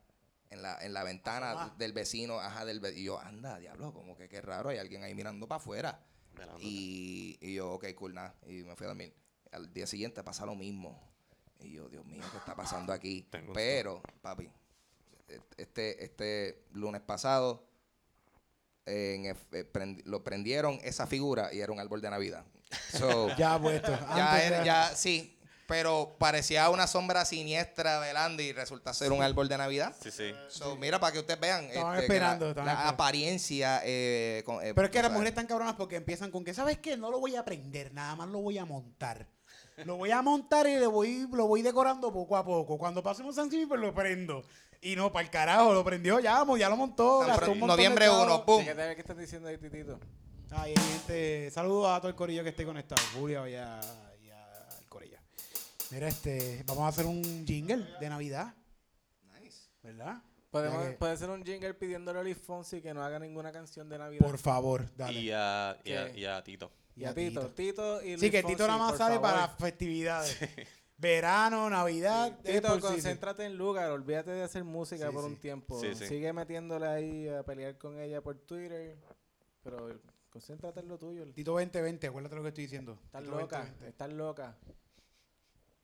en 0.51 0.61
la, 0.61 0.77
en 0.85 0.93
la 0.93 1.03
ventana 1.03 1.55
del 1.77 1.93
vecino, 1.93 2.39
ajá, 2.39 2.63
del 2.65 2.79
ve- 2.79 2.93
y 2.97 3.05
yo, 3.05 3.19
anda, 3.19 3.57
diablo, 3.57 3.91
como 3.93 4.15
que 4.15 4.29
qué 4.29 4.41
raro, 4.41 4.69
hay 4.69 4.77
alguien 4.77 5.03
ahí 5.03 5.15
mirando 5.15 5.47
para 5.47 5.57
afuera. 5.57 6.05
Y, 6.61 7.37
y 7.41 7.55
yo, 7.55 7.71
ok, 7.73 7.85
cool, 7.95 8.13
nada. 8.13 8.35
Y 8.47 8.63
me 8.63 8.75
fui 8.75 8.85
a 8.85 8.89
dormir. 8.89 9.13
Al 9.51 9.73
día 9.73 9.87
siguiente 9.87 10.23
pasa 10.23 10.45
lo 10.45 10.55
mismo. 10.55 10.99
Y 11.61 11.73
yo, 11.73 11.87
Dios 11.89 12.05
mío, 12.05 12.23
¿qué 12.31 12.37
está 12.37 12.55
pasando 12.55 12.91
aquí? 12.93 13.23
Tengo 13.31 13.53
Pero, 13.53 14.01
papi, 14.21 14.49
este, 15.57 16.03
este 16.03 16.63
lunes 16.73 17.01
pasado 17.01 17.63
en 18.85 19.25
eh, 19.27 20.01
lo 20.05 20.23
prendieron 20.23 20.79
esa 20.83 21.05
figura 21.07 21.53
y 21.53 21.59
era 21.61 21.71
un 21.71 21.79
árbol 21.79 22.01
de 22.01 22.09
Navidad. 22.09 22.43
So, 22.97 23.27
ya, 23.29 23.35
Ya 23.37 23.59
puesto. 23.61 23.91
Era- 23.93 24.43
era- 24.43 24.63
ya, 24.65 24.95
sí. 24.95 25.37
Pero 25.67 26.17
parecía 26.19 26.69
una 26.69 26.85
sombra 26.85 27.23
siniestra 27.23 27.99
velando 27.99 28.41
y 28.41 28.51
resulta 28.51 28.93
ser 28.93 29.13
un 29.13 29.23
árbol 29.23 29.47
de 29.47 29.57
Navidad. 29.57 29.95
Sí, 30.03 30.11
sí. 30.11 30.33
So, 30.49 30.75
mira, 30.75 30.99
para 30.99 31.13
que 31.13 31.19
ustedes 31.19 31.39
vean 31.39 31.63
Estaban 31.65 31.93
este, 31.93 32.05
esperando, 32.07 32.53
la, 32.55 32.65
la 32.65 32.87
apariencia. 32.89 33.81
eh, 33.85 34.43
con- 34.45 34.57
eh, 34.65 34.73
Pero 34.73 34.87
es 34.87 34.91
que 34.91 35.01
las 35.01 35.11
mujeres 35.13 35.29
están 35.31 35.47
cabronas 35.47 35.75
porque 35.75 35.95
empiezan 35.95 36.29
con 36.29 36.43
que, 36.43 36.53
¿sabes 36.53 36.77
qué? 36.79 36.97
No 36.97 37.09
lo 37.09 37.21
voy 37.21 37.37
a 37.37 37.45
prender, 37.45 37.93
nada 37.93 38.17
más 38.17 38.27
lo 38.27 38.39
voy 38.41 38.57
a 38.57 38.65
montar. 38.65 39.29
Lo 39.85 39.97
voy 39.97 40.11
a 40.11 40.21
montar 40.21 40.67
y 40.67 40.75
le 40.77 40.87
voy, 40.87 41.27
lo 41.31 41.47
voy 41.47 41.61
decorando 41.61 42.11
poco 42.11 42.37
a 42.37 42.45
poco. 42.45 42.77
Cuando 42.77 43.01
pasemos 43.01 43.35
San 43.35 43.49
Silvio, 43.49 43.67
pues 43.69 43.79
lo 43.81 43.93
prendo. 43.93 44.43
Y 44.81 44.95
no, 44.95 45.11
para 45.11 45.23
el 45.25 45.31
carajo, 45.31 45.73
lo 45.73 45.83
prendió 45.83 46.19
ya, 46.19 46.43
mo- 46.43 46.57
ya 46.57 46.67
lo 46.69 46.75
montó. 46.77 47.19
Gastó 47.19 47.51
un 47.51 47.59
noviembre 47.59 48.05
chavos. 48.05 48.25
1, 48.25 48.45
¡pum! 48.45 48.63
¿Qué, 48.65 48.73
te- 48.75 48.95
qué 48.95 49.01
estás 49.01 49.17
diciendo 49.17 49.47
ahí, 49.47 49.57
Titito? 49.57 49.99
Ay, 50.51 50.73
gente. 50.75 51.49
Saludos 51.51 51.87
a 51.89 51.99
todo 51.99 52.09
el 52.09 52.15
corillo 52.15 52.43
que 52.43 52.49
esté 52.49 52.65
conectado. 52.65 53.01
Julio 53.13 53.47
y 53.47 53.55
a, 53.55 53.79
y 54.23 54.29
a- 54.29 54.69
al 54.77 54.85
corillo. 54.89 55.17
Mira, 55.91 56.07
este, 56.07 56.63
vamos 56.67 56.83
a 56.83 56.87
hacer 56.87 57.05
un 57.05 57.45
jingle 57.45 57.85
de 57.99 58.09
Navidad, 58.09 58.53
Nice. 59.39 59.59
¿verdad? 59.83 60.21
Podemos, 60.49 60.83
Ya 60.83 60.89
que- 60.91 60.97
puede 60.97 61.15
ser 61.17 61.29
un 61.29 61.45
jingle 61.45 61.73
pidiéndole 61.75 62.19
a 62.19 62.23
Luis 62.23 62.37
Fonsi 62.37 62.81
que 62.81 62.93
no 62.93 63.03
haga 63.03 63.19
ninguna 63.19 63.51
canción 63.51 63.87
de 63.87 63.97
Navidad. 63.97 64.25
Por 64.25 64.37
favor, 64.37 64.85
dale. 64.97 65.19
Y 65.19 65.31
a, 65.31 65.77
y, 65.85 65.93
a, 65.93 66.09
y 66.17 66.25
a 66.25 66.43
Tito. 66.43 66.71
Y 66.95 67.05
a 67.05 67.13
Tito. 67.13 67.49
Tito 67.51 68.01
y 68.01 68.09
Luis 68.09 68.19
Sí, 68.19 68.31
que 68.31 68.41
Fonsi, 68.41 68.55
Tito 68.55 68.67
nada 68.67 68.79
más 68.79 68.97
sale 68.97 69.15
favor. 69.15 69.31
para 69.31 69.47
festividades. 69.49 70.37
Verano, 70.97 71.67
Navidad. 71.69 72.37
Tito, 72.43 72.69
sí, 72.69 72.75
sí. 72.75 72.81
concéntrate 72.81 73.45
en 73.45 73.57
lugar, 73.57 73.89
olvídate 73.89 74.31
de 74.31 74.43
hacer 74.43 74.63
música 74.63 75.07
Sí, 75.07 75.13
por 75.13 75.23
sí. 75.23 75.29
un 75.29 75.35
tiempo. 75.37 75.79
Sí, 75.81 75.95
sí. 75.95 76.05
Sigue 76.07 76.31
metiéndole 76.31 76.85
ahí 76.87 77.27
a 77.27 77.41
pelear 77.43 77.77
con 77.77 77.99
ella 77.99 78.21
por 78.21 78.37
Twitter. 78.37 78.97
Pero 79.63 79.89
concéntrate 80.29 80.79
en 80.81 80.87
lo 80.87 80.99
tuyo. 80.99 81.25
Tito 81.33 81.51
2020, 81.53 82.05
acuérdate 82.07 82.35
lo 82.35 82.41
que 82.43 82.47
estoy 82.49 82.63
diciendo. 82.65 82.99
Estás 83.05 83.23
Tito 83.23 83.35
loca, 83.39 83.57
2020. 83.57 83.89
estás 83.89 84.13
loca. 84.13 84.57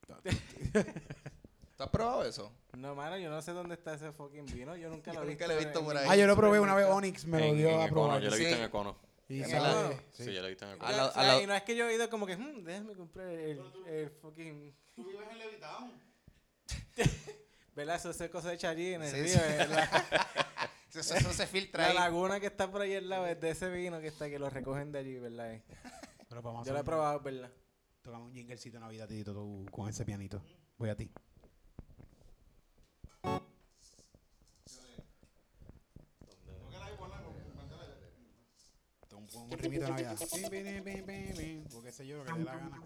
¿Tú 1.78 1.84
has 1.84 1.90
probado 1.90 2.24
eso? 2.24 2.52
No, 2.78 2.96
mano, 2.96 3.18
yo 3.18 3.30
no 3.30 3.42
sé 3.42 3.52
dónde 3.52 3.76
está 3.76 3.94
ese 3.94 4.12
fucking 4.12 4.46
vino. 4.46 4.76
Yo 4.76 4.90
nunca 4.90 5.12
Yo 5.14 5.20
lo 5.24 5.26
he 5.28 5.32
nunca 5.32 5.46
visto. 5.48 5.48
lo 5.48 5.54
he 5.62 5.66
visto 5.66 5.84
por 5.86 5.98
ahí. 5.98 6.08
Ah, 6.10 6.16
yo 6.16 6.26
lo 6.28 6.36
probé 6.36 6.60
una 6.60 6.74
vez, 6.76 6.86
Onyx 6.88 7.26
me 7.26 7.40
lo 7.50 7.54
dio 7.56 7.70
en 7.70 7.82
a 7.82 7.88
probar. 7.88 8.22
Yo 8.22 8.30
lo 8.30 8.36
he 8.36 8.40
visto 8.40 8.54
Sí. 8.56 8.60
en 8.62 8.66
Econo. 8.68 8.96
Y 9.30 9.44
En 9.44 9.50
sabe- 9.50 9.70
Econo. 9.88 10.02
sí. 10.14 10.24
Sí, 10.26 10.34
yo 10.34 10.42
lo 10.42 10.48
he 10.48 10.50
visto 10.52 10.66
en 10.66 10.72
A 10.72 10.76
Econo. 10.76 10.92
Ya, 10.92 10.98
la- 10.98 11.06
o 11.08 11.12
sea, 11.14 11.22
a 11.22 11.26
la- 11.26 11.42
y 11.42 11.48
no 11.48 11.54
es 11.54 11.64
que 11.64 11.76
yo 11.76 11.88
he 11.90 11.96
ido 11.96 12.10
como 12.10 12.26
que, 12.26 12.36
"Hmm, 12.38 12.64
déjame 12.64 12.94
comprar 12.96 13.28
el, 13.28 13.62
el 13.88 14.10
fucking... 14.10 14.74
Tú 14.96 15.04
vives 15.06 15.28
en 15.30 15.38
Levitown. 15.40 15.92
¿Verdad? 17.76 17.96
Eso 17.98 18.10
es 18.10 18.32
cosa 18.32 18.50
de 18.50 18.58
Charí 18.58 18.94
en 18.94 19.04
el 19.04 19.12
Sí, 19.12 19.22
río. 19.22 19.38
Eso, 20.98 21.14
eso 21.14 21.32
se 21.32 21.46
filtra 21.46 21.84
la 21.84 21.90
ahí. 21.90 21.96
laguna 21.96 22.40
que 22.40 22.48
está 22.48 22.72
por 22.72 22.82
ahí 22.82 22.96
al 22.96 23.08
lado 23.08 23.28
es 23.28 23.40
de 23.40 23.52
ese 23.52 23.70
vino 23.70 24.02
que 24.02 24.08
está, 24.08 24.28
que 24.30 24.40
lo 24.40 24.50
recogen 24.50 24.92
de 24.92 24.98
allí, 24.98 25.20
¿verdad? 25.20 25.54
Eh, 25.54 25.62
Pero 26.28 26.42
vamos 26.42 26.64
a 26.64 26.66
Yo 26.68 26.74
lo 26.74 26.80
he 26.80 26.84
probado, 26.84 27.20
¿verdad? 27.20 27.52
Tocamos 28.02 28.30
un 28.30 28.34
jinglecito 28.34 28.78
de 28.78 28.82
Navidad, 28.82 29.08
Tito, 29.08 29.32
tú, 29.32 29.64
con 29.70 29.88
ese 29.90 30.04
pianito. 30.06 30.42
Voy 30.80 30.90
a 30.90 30.96
ti. 30.96 31.12
Un 39.50 39.58
ritmito 39.58 39.86
de 39.86 39.90
Navidad. 39.92 40.18
Porque 41.74 41.92
sé 41.92 42.06
yo 42.08 42.18
lo 42.18 42.26
que 42.26 42.32
le 42.34 42.40
dé 42.40 42.44
la 42.46 42.56
gana. 42.58 42.82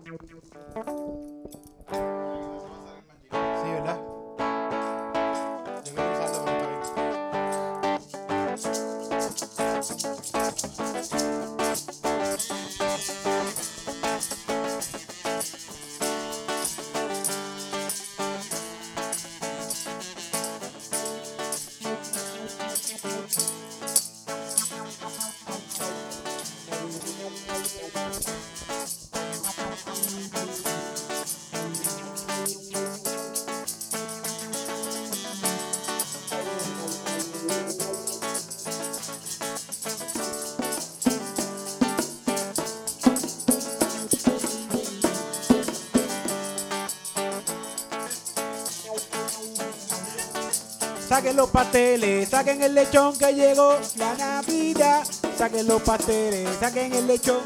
Saquen 51.22 51.38
los 51.38 51.50
pasteles, 51.52 52.30
saquen 52.30 52.64
el 52.64 52.74
lechón 52.74 53.16
que 53.16 53.32
llegó 53.32 53.78
la 53.98 54.16
Navidad. 54.16 55.06
Saquen 55.38 55.68
los 55.68 55.80
pasteles, 55.84 56.50
saquen 56.60 56.92
el 56.94 57.06
lechón 57.06 57.42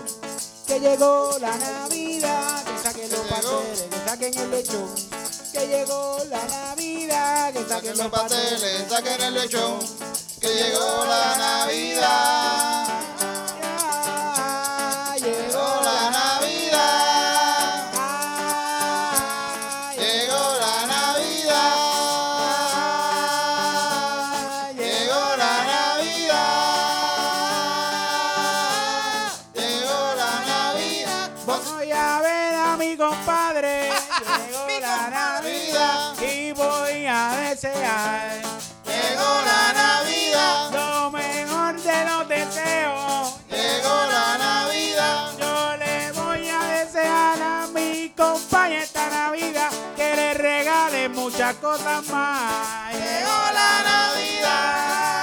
que 0.65 0.79
llegó 0.79 1.37
la 1.41 1.57
Navidad. 1.57 2.63
Que 2.63 2.81
saquen 2.81 3.11
los 3.11 3.19
pasteles, 3.27 3.81
que 3.89 4.09
saquen 4.09 4.39
el 4.39 4.51
lechón 4.51 4.89
que 5.51 5.67
llegó 5.67 6.17
la 6.29 6.45
Navidad. 6.45 7.51
Que 7.51 7.65
saquen 7.67 7.97
los 7.97 8.07
pasteles, 8.07 8.87
saquen 8.87 9.21
el 9.21 9.33
lechón, 9.33 9.79
que 10.39 10.47
llegó 10.47 11.05
la 11.09 11.35
Navidad. 11.37 12.54
Muchas 51.35 51.55
cosas 51.55 52.07
más. 52.11 52.93
llegó 52.93 53.39
la 53.53 53.83
Navidad, 53.83 55.14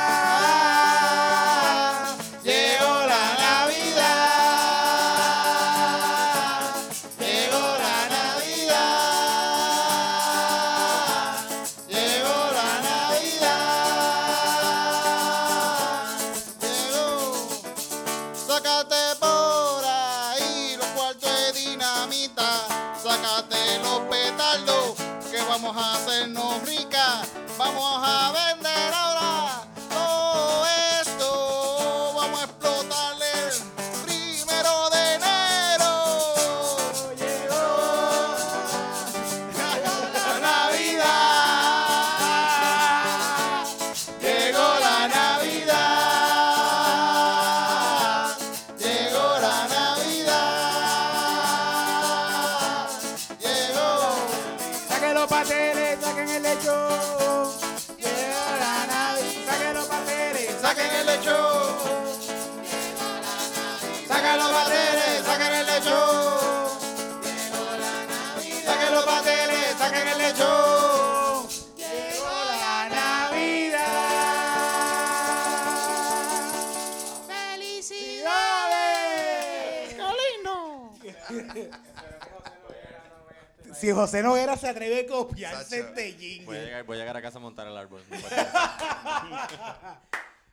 Si 83.83 83.91
José 83.91 84.23
Noguera 84.23 84.57
se 84.57 84.69
atreve 84.69 85.01
a 85.01 85.07
copiarse 85.09 85.65
Sacho. 85.83 85.89
este 85.89 86.03
Voy 86.05 86.15
a, 86.15 86.19
jingle. 86.19 86.65
llegar, 86.65 86.85
voy 86.85 86.97
a 86.97 87.01
llegar 87.01 87.17
a 87.17 87.23
casa 87.23 87.39
a 87.39 87.41
montar 87.41 87.67
el 87.67 87.77
árbol. 87.77 88.01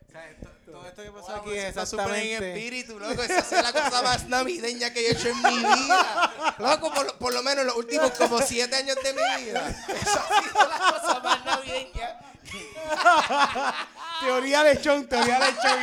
O 0.07 0.11
sea, 0.11 0.27
esto- 0.31 0.49
todo 0.65 0.87
esto 0.87 1.03
que 1.03 1.11
pasó 1.11 1.35
aquí 1.35 1.51
es 1.51 1.65
Está 1.65 1.85
súper 1.85 2.15
en 2.15 2.43
espíritu, 2.43 2.97
loco. 2.97 3.21
Esa 3.21 3.37
es 3.37 3.51
la 3.63 3.71
cosa 3.71 4.01
más 4.01 4.27
navideña 4.27 4.91
que 4.91 5.03
yo 5.03 5.09
he 5.09 5.11
hecho 5.11 5.27
en 5.29 5.39
mi 5.43 5.57
vida. 5.59 6.55
Loco, 6.57 6.91
por, 6.91 7.05
lo- 7.05 7.19
por 7.19 7.31
lo 7.31 7.43
menos 7.43 7.63
los 7.65 7.75
últimos 7.75 8.09
como 8.13 8.41
siete 8.41 8.75
años 8.75 8.97
de 9.03 9.13
mi 9.13 9.43
vida. 9.45 9.69
Esa 9.87 10.23
ha 10.23 10.41
sido 10.41 10.67
la 10.67 10.77
cosa 10.99 11.19
más 11.19 11.45
navideña. 11.45 12.19
Teoría 14.21 14.63
lechón, 14.63 15.07
teoría 15.07 15.39
lechón. 15.39 15.79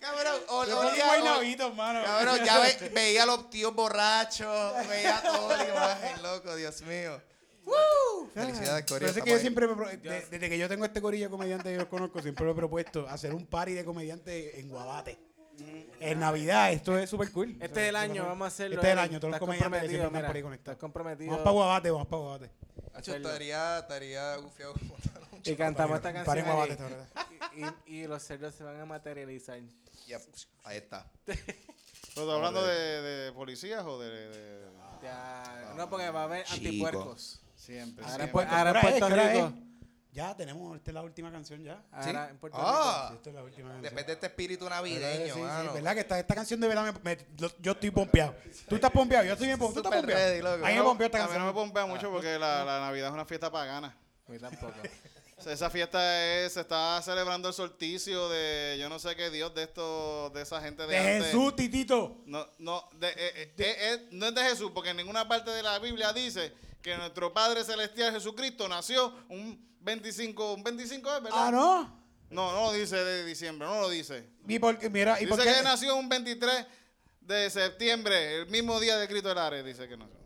Cabrón, 0.00 0.34
o- 0.48 0.64
Yo 0.66 0.80
olía- 0.80 1.68
mano. 1.74 2.02
Cabrón, 2.04 2.40
ya 2.44 2.58
ve- 2.80 2.90
veía 2.94 3.22
a 3.22 3.26
los 3.26 3.50
tíos 3.50 3.74
borrachos, 3.74 4.88
veía 4.88 5.22
toda 5.22 5.56
la 5.56 5.68
imagen, 5.68 6.22
loco, 6.22 6.56
Dios 6.56 6.82
mío. 6.82 7.20
¡Woo! 7.64 8.28
Felicidades, 8.34 8.84
que 8.84 9.30
yo 9.30 9.38
siempre, 9.38 9.66
me 9.68 9.74
pro- 9.74 9.88
de- 9.88 9.96
desde 10.30 10.48
que 10.50 10.58
yo 10.58 10.68
tengo 10.68 10.84
este 10.84 11.00
corillo 11.00 11.26
de 11.26 11.30
comediantes 11.30 11.72
y 11.72 11.76
los 11.76 11.86
conozco, 11.86 12.20
siempre 12.20 12.44
me 12.44 12.52
he 12.52 12.54
propuesto 12.54 13.08
hacer 13.08 13.32
un 13.34 13.46
party 13.46 13.72
de 13.74 13.84
comediantes 13.84 14.56
en 14.58 14.68
Guabate. 14.68 15.18
En 16.00 16.18
Navidad, 16.18 16.72
esto 16.72 16.98
es 16.98 17.08
súper 17.08 17.30
cool. 17.30 17.56
Este 17.60 17.84
es 17.84 17.88
el 17.90 17.96
año, 17.96 18.26
vamos 18.26 18.44
a 18.46 18.48
hacerlo. 18.48 18.74
Este 18.74 18.88
es 18.88 18.92
el 18.92 18.98
año, 18.98 19.20
todos 19.20 19.30
los 19.30 19.38
comediantes 19.40 19.82
que 19.82 19.88
siempre 19.88 20.06
están 20.08 20.12
mira, 20.12 20.26
por 20.26 20.34
ahí 20.36 20.40
Estás 20.40 20.44
conectados. 20.50 20.80
comprometido. 20.80 21.30
Vamos 21.30 21.44
para 21.44 21.52
Guabate, 21.54 21.90
vamos 21.92 22.06
para 22.08 22.22
Guabate. 22.22 22.50
Hacho, 22.92 23.14
estaría, 23.14 23.78
estaría 23.78 24.36
gufiado. 24.36 24.74
Y 25.44 25.56
cantamos 25.56 25.96
esta 25.96 26.12
canción 26.12 26.44
y, 27.86 27.94
y 28.02 28.06
los 28.06 28.22
cerdos 28.22 28.54
se 28.54 28.64
van 28.64 28.80
a 28.80 28.84
materializar. 28.86 29.60
Yep, 30.06 30.20
ahí 30.64 30.76
está. 30.78 31.06
¿Pero 31.24 31.38
estás 32.08 32.28
hablando 32.28 32.64
de, 32.66 32.74
de 33.02 33.32
policías 33.32 33.84
o 33.84 33.98
de, 34.00 34.10
de- 34.10 34.68
Ya, 35.02 35.72
no, 35.76 35.88
porque 35.88 36.10
va 36.10 36.22
a 36.22 36.24
haber 36.24 36.44
Chico. 36.44 36.56
antipuercos. 36.66 37.40
siempre? 37.54 38.04
Ahora, 38.04 38.24
en 38.24 38.30
siempre. 38.30 38.46
Pu- 38.46 38.48
ahora 38.52 38.70
en. 38.70 38.80
Puerto 38.80 39.06
¿Qué 39.06 39.12
hora 39.12 39.32
Rico. 39.32 39.46
es? 39.46 39.52
Ya 40.12 40.36
tenemos, 40.36 40.76
esta 40.76 40.90
es 40.92 40.94
la 40.94 41.02
última 41.02 41.32
canción 41.32 41.62
ya. 41.64 41.82
Ahora 41.90 42.30
en 42.30 42.38
Puerto 42.38 42.56
Ah, 42.60 43.08
Sí, 43.10 43.16
esta 43.16 43.30
es 43.30 43.34
la 43.36 43.42
última 43.42 43.68
canción. 43.70 43.82
después 43.82 44.06
de 44.06 44.12
este 44.12 44.26
espíritu 44.26 44.64
¿Verdad 44.66 44.82
que 44.84 44.90
navideño, 44.90 45.34
sí, 45.34 45.40
sí, 45.40 45.40
mano. 45.40 45.72
¿Verdad 45.72 45.94
que 45.94 46.00
esta, 46.00 46.18
esta 46.20 46.34
canción 46.36 46.60
de 46.60 46.68
verdad 46.68 46.94
me, 47.02 47.16
me- 47.16 47.26
lo- 47.38 47.58
yo 47.58 47.72
estoy 47.72 47.90
pompeado? 47.90 48.34
¿Tú 48.68 48.76
estás 48.76 48.90
pompeado? 48.92 49.24
Yo 49.24 49.32
estoy 49.32 49.48
bien 49.48 49.58
pompeado. 49.58 49.82
¿Tú 49.82 49.88
estás 49.88 50.00
pompeado? 50.02 50.24
ready, 50.30 50.40
loco. 50.42 50.64
A 50.64 50.68
mí 50.68 50.74
me 50.76 50.82
pompeó 50.82 51.06
esta 51.06 51.18
a 51.18 51.26
mí 51.26 51.32
no 51.32 51.38
me 51.38 51.44
canción. 51.46 51.54
pompea 51.54 51.86
mucho 51.86 52.10
porque 52.12 52.38
la, 52.38 52.64
la 52.64 52.78
Navidad 52.80 53.08
es 53.08 53.14
una 53.14 53.24
fiesta 53.24 53.50
pagana. 53.50 53.88
Rico. 54.28 54.46
A 54.46 54.50
mí 54.50 54.58
tampoco. 54.58 54.74
Esa 55.46 55.68
fiesta 55.68 56.24
es, 56.44 56.52
se 56.54 56.60
está 56.60 57.00
celebrando 57.02 57.48
el 57.48 57.54
solsticio 57.54 58.28
de 58.28 58.76
yo 58.80 58.88
no 58.88 58.98
sé 58.98 59.14
qué 59.16 59.30
Dios 59.30 59.54
de 59.54 59.64
esto, 59.64 60.30
de 60.30 60.42
esa 60.42 60.60
gente 60.62 60.82
de, 60.86 60.88
De 60.88 60.98
antes. 60.98 61.24
Jesús, 61.26 61.56
Titito. 61.56 62.22
No, 62.26 62.46
no, 62.58 62.88
de- 62.94 63.08
eh, 63.08 63.14
eh, 63.16 63.54
eh, 63.58 63.76
eh, 63.78 64.08
no 64.12 64.26
es 64.26 64.34
de 64.34 64.42
Jesús, 64.42 64.70
porque 64.72 64.90
en 64.90 64.96
ninguna 64.96 65.26
parte 65.28 65.50
de 65.50 65.62
la 65.62 65.78
Biblia 65.80 66.12
dice 66.12 66.52
que 66.80 66.96
nuestro 66.96 67.32
Padre 67.32 67.64
Celestial 67.64 68.12
Jesucristo 68.12 68.68
nació 68.68 69.12
un 69.28 69.76
25, 69.80 70.54
un 70.54 70.62
25 70.62 71.16
es 71.16 71.22
verdad. 71.22 71.48
Ah, 71.48 71.50
¿no? 71.50 72.04
No, 72.30 72.52
no 72.52 72.64
lo 72.66 72.72
dice 72.72 72.96
de 72.96 73.24
diciembre, 73.24 73.66
no 73.68 73.80
lo 73.82 73.90
dice. 73.90 74.26
¿Y 74.48 74.58
por 74.58 74.78
qué? 74.78 74.88
Mira, 74.88 75.20
¿y 75.20 75.26
Dice 75.26 75.42
que 75.42 75.62
nació 75.62 75.96
un 75.96 76.08
23 76.08 76.66
de 77.20 77.50
septiembre, 77.50 78.36
el 78.40 78.46
mismo 78.48 78.78
día 78.80 78.96
de 78.98 79.06
Cristo 79.08 79.28
del 79.28 79.38
Ares, 79.38 79.64
dice 79.64 79.86
que 79.88 79.96
nació. 79.96 80.23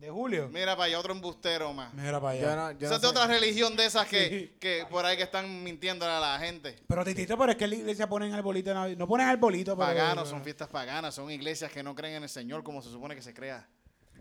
De 0.00 0.08
Julio. 0.10 0.48
Mira 0.48 0.74
para 0.76 0.84
allá, 0.86 0.98
otro 0.98 1.12
embustero 1.12 1.74
más. 1.74 1.92
Mira 1.92 2.18
para 2.20 2.34
Yo 2.38 2.46
allá. 2.50 2.56
no, 2.56 2.70
yo 2.72 2.78
Esa 2.86 2.88
no 2.88 2.94
es 2.96 3.02
de 3.02 3.08
otra 3.08 3.26
religión 3.26 3.76
de 3.76 3.84
esas 3.84 4.06
que, 4.08 4.28
Sí. 4.50 4.56
que 4.58 4.86
por 4.88 5.04
ahí 5.04 5.14
que 5.16 5.24
están 5.24 5.62
mintiéndole 5.62 6.10
a 6.10 6.18
la 6.20 6.38
gente. 6.38 6.74
Pero 6.88 7.04
Titito, 7.04 7.36
pero 7.36 7.52
es 7.52 7.58
que 7.58 7.64
en 7.64 7.70
la 7.70 7.76
iglesia 7.76 8.08
ponen 8.08 8.32
arbolito 8.32 8.70
de 8.70 8.74
Navidad. 8.74 8.96
No 8.98 9.06
ponen 9.06 9.28
arbolito, 9.28 9.76
pero... 9.76 9.88
Paganos, 9.88 10.28
son 10.30 10.42
fiestas 10.42 10.68
paganas, 10.68 11.14
son 11.14 11.30
iglesias 11.30 11.70
que 11.70 11.82
no 11.82 11.94
creen 11.94 12.14
en 12.14 12.22
el 12.22 12.28
Señor 12.30 12.62
como 12.64 12.80
se 12.80 12.88
supone 12.90 13.14
que 13.14 13.20
se 13.20 13.34
crea. 13.34 13.68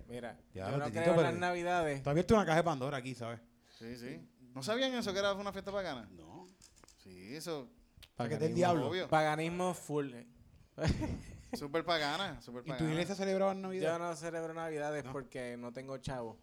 Mira, 0.10 0.38
Ya, 0.54 0.70
yo 0.70 0.78
no 0.78 0.86
Titito, 0.86 1.02
creo 1.04 1.14
en 1.14 1.20
pero- 1.20 1.30
las 1.32 1.40
navidades. 1.40 1.98
Está 1.98 2.10
abierto 2.10 2.34
una 2.36 2.46
caja 2.46 2.58
de 2.58 2.64
Pandora 2.64 2.98
aquí, 2.98 3.16
¿sabes? 3.16 3.40
Sí, 3.78 3.96
sí. 3.96 4.20
¿No 4.54 4.62
sabían 4.62 4.94
eso 4.96 5.14
que 5.14 5.20
era 5.20 5.32
una 5.34 5.54
fiesta 5.54 5.72
pagana? 5.72 6.10
No. 6.12 6.46
Sí, 7.04 7.36
eso. 7.36 7.70
Para 8.18 8.28
que 8.28 8.36
del 8.36 8.50
Paganismo. 8.52 8.56
diablo. 8.58 8.88
Obvio. 8.90 9.08
Paganismo 9.08 9.74
full. 9.74 10.12
Súper 11.54 11.84
pagana, 11.84 12.42
súper 12.42 12.62
¿Y 12.62 12.66
tu 12.66 12.70
pagana. 12.74 12.92
iglesia 12.92 13.16
celebraba 13.16 13.54
Navidad? 13.56 13.94
Yo 13.94 14.00
no 14.00 14.16
celebro 14.16 14.54
navidades 14.54 15.04
porque 15.12 15.58
no 15.58 15.72
tengo 15.74 15.98
chavo. 15.98 16.38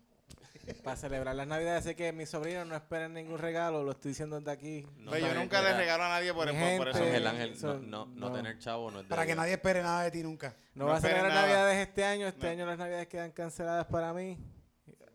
Para 0.83 0.97
celebrar 0.97 1.37
las 1.37 1.47
navidades 1.47 1.85
sé 1.85 1.95
que 1.95 2.13
mis 2.13 2.29
sobrinos 2.29 2.67
no 2.67 2.75
esperan 2.75 3.15
ningún 3.15 3.39
regalo, 3.39 3.85
lo 3.85 3.93
estoy 3.93 4.11
diciendo 4.11 4.37
desde 4.41 4.51
aquí. 4.51 4.85
No, 4.97 5.17
yo 5.17 5.33
nunca 5.35 5.61
le 5.63 5.69
mira, 5.69 5.79
regalo 5.79 6.03
a 6.05 6.09
nadie 6.09 6.35
por, 6.35 6.53
Mi 6.53 6.59
por, 6.59 6.79
por 6.79 6.89
eso. 6.89 6.99
gente- 6.99 7.17
Ángel, 7.19 7.27
Ángel, 7.29 7.51
no, 7.53 7.57
Son- 7.61 7.91
no, 7.91 8.07
no 8.07 8.29
no. 8.31 8.33
tener 8.35 8.59
chavo 8.59 8.91
no 8.91 8.99
es 8.99 9.05
de 9.05 9.09
Para 9.09 9.25
que 9.27 9.37
nadie 9.37 9.53
espere 9.53 9.81
nada 9.83 10.03
de 10.03 10.11
ti 10.11 10.25
nunca. 10.25 10.57
No, 10.75 10.87
No 10.87 10.91
va 10.91 10.97
a 10.97 11.01
celebrar 11.01 11.29
nada. 11.29 11.43
navidades 11.43 11.87
este 11.87 12.05
año, 12.05 12.27
este 12.27 12.47
No. 12.47 12.51
año 12.53 12.67
las 12.67 12.79
navidades 12.79 13.07
quedan 13.07 13.31
canceladas 13.31 13.87
para 13.87 14.13
mí. 14.13 14.37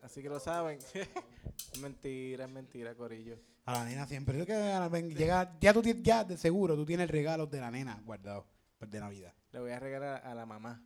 Así 0.02 0.22
que 0.22 0.30
lo 0.30 0.40
saben. 0.40 0.80
es 1.74 1.80
mentira, 1.82 2.46
es 2.46 2.52
mentira, 2.52 2.96
Corillo. 2.96 3.38
A 3.66 3.74
la 3.74 3.84
nena 3.86 4.08
siempre. 4.08 4.38
Yo 4.38 4.46
que 4.46 4.54
llega, 5.16 5.52
ya 5.60 5.74
tú 5.74 5.82
tienes, 5.82 6.02
ya 6.02 6.24
de 6.24 6.38
seguro 6.38 6.76
tú 6.76 6.86
tienes 6.86 7.10
regalos 7.12 7.52
de 7.52 7.60
la 7.60 7.70
nena 7.70 8.02
guardados 8.06 8.46
pues, 8.80 8.90
de 8.90 9.00
Navidad. 9.02 9.34
Le 9.52 9.60
voy 9.60 9.72
a 9.72 9.80
regalar 9.80 10.26
a 10.26 10.34
la 10.34 10.46
mamá. 10.46 10.82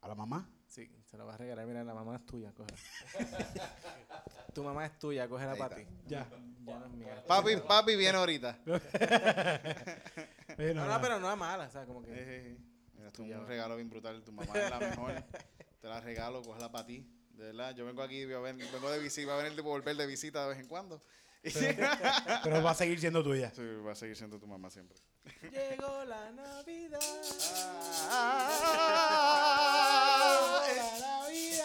A 0.00 0.08
la 0.08 0.14
mamá. 0.14 0.48
Sí, 0.66 0.90
se 1.04 1.16
lo 1.16 1.26
vas 1.26 1.34
a 1.34 1.38
regalar. 1.38 1.66
Mira, 1.66 1.84
la 1.84 1.94
mamá 1.94 2.16
es 2.16 2.26
tuya, 2.26 2.52
cógela. 2.52 2.76
tu 4.54 4.64
mamá 4.64 4.86
es 4.86 4.98
tuya, 4.98 5.28
cógela 5.28 5.54
para 5.54 5.76
ti. 5.76 5.86
Ya. 6.06 6.26
Ya 6.64 6.78
no 6.78 6.86
es 6.86 6.92
mía. 6.92 7.24
Papi, 7.26 7.56
papi 7.56 7.96
viene 7.96 8.18
ahorita. 8.18 8.58
Eh, 10.58 10.74
No, 10.74 10.84
no, 10.86 11.00
pero 11.00 11.18
no 11.18 11.32
es 11.32 11.38
mala, 11.38 11.64
o 11.66 11.70
sea, 11.70 11.86
como 11.86 12.02
que. 12.02 12.14
sí, 12.14 12.50
sí. 12.58 12.64
Mira, 12.94 13.08
esto 13.08 13.24
es 13.24 13.34
un 13.36 13.46
regalo 13.46 13.74
bien 13.76 13.88
brutal. 13.88 14.22
Tu 14.22 14.32
mamá 14.32 14.52
es 14.54 14.70
la 14.70 14.78
mejor. 14.80 15.14
Te 15.80 15.88
la 15.88 15.98
regalo, 16.00 16.42
cógela 16.42 16.70
para 16.70 16.84
ti. 16.86 17.08
De 17.30 17.44
verdad, 17.44 17.74
yo 17.74 17.86
vengo 17.86 18.02
aquí, 18.02 18.24
voy 18.26 18.34
a 18.34 18.38
ven- 18.40 18.58
vengo 18.58 18.90
de 18.90 18.98
visita, 18.98 19.32
voy 19.32 19.40
a 19.40 19.42
venir 19.44 19.56
de 19.56 19.62
volver 19.62 19.96
de 19.96 20.06
visita 20.06 20.42
de 20.42 20.50
vez 20.50 20.58
en 20.58 20.66
cuando. 20.68 21.02
Pero 21.42 22.62
va 22.62 22.70
a 22.70 22.74
seguir 22.74 23.00
siendo 23.00 23.22
tuya. 23.22 23.50
Sí, 23.54 23.62
va 23.84 23.92
a 23.92 23.94
seguir 23.96 24.16
siendo 24.16 24.38
tu 24.38 24.46
mamá 24.46 24.70
siempre. 24.70 24.96
Llegó 25.50 26.04
la 26.04 26.30
Navidad. 26.30 27.00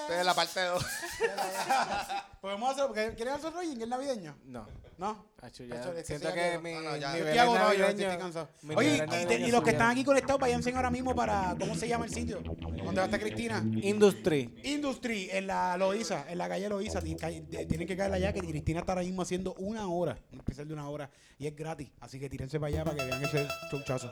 Pero 0.07 0.23
la 0.23 0.33
parte 0.33 0.61
2. 0.63 0.85
Podemos 2.41 2.69
hacerlo 2.71 2.87
porque 2.87 3.13
¿quieres 3.15 3.33
hacer 3.35 3.51
rolling 3.53 3.81
el 3.81 3.89
navideño? 3.89 4.35
No. 4.45 4.65
¿No? 4.97 5.27
Ya 5.41 5.47
es 5.47 5.53
que 5.57 6.03
siento 6.03 6.29
sí, 6.29 6.33
que 6.33 6.57
mi, 6.59 6.71
no, 6.73 6.81
no, 6.81 6.97
ya. 6.97 7.11
mi 7.13 7.19
Yo 7.19 7.25
Yo 7.25 7.25
nivel 7.25 7.27
estoy 7.27 7.37
agotado, 7.37 7.73
yo 7.73 7.85
navideño- 7.85 8.01
estoy 8.07 8.17
cansado. 8.17 8.49
mi 8.63 8.75
Oye, 8.75 8.91
nivel 8.93 9.07
y, 9.07 9.11
de- 9.11 9.17
navideño 9.25 9.47
y 9.47 9.51
los 9.51 9.63
que 9.63 9.69
están 9.69 9.91
aquí 9.91 10.03
conectados, 10.03 10.41
váyanse 10.41 10.71
ahora 10.75 10.89
mismo 10.89 11.15
para. 11.15 11.55
¿Cómo 11.59 11.75
se 11.75 11.87
llama 11.87 12.05
el 12.05 12.11
sitio? 12.13 12.39
¿Dónde 12.41 12.95
va 12.95 13.01
a 13.03 13.05
estar 13.05 13.19
Cristina? 13.19 13.63
Industry. 13.83 14.55
Industry, 14.63 15.29
en 15.31 15.45
la 15.47 15.77
Loiza, 15.77 16.25
en 16.31 16.37
la 16.39 16.49
calle 16.49 16.67
Loiza. 16.69 16.99
Ti- 17.01 17.15
ca- 17.15 17.27
de- 17.29 17.65
Tienen 17.67 17.87
que 17.87 17.95
caer 17.95 18.11
allá 18.11 18.33
que 18.33 18.39
Cristina 18.39 18.79
está 18.79 18.93
ahora 18.93 19.03
mismo 19.03 19.21
haciendo 19.21 19.53
una 19.59 19.87
hora, 19.87 20.17
un 20.31 20.39
especial 20.39 20.67
de 20.67 20.73
una 20.73 20.89
hora, 20.89 21.11
y 21.37 21.45
es 21.45 21.55
gratis. 21.55 21.91
Así 21.99 22.19
que 22.19 22.27
tírense 22.27 22.59
para 22.59 22.69
allá 22.73 22.83
para 22.83 22.97
que 22.97 23.03
vean 23.05 23.23
ese 23.23 23.47
chonchazo. 23.69 24.11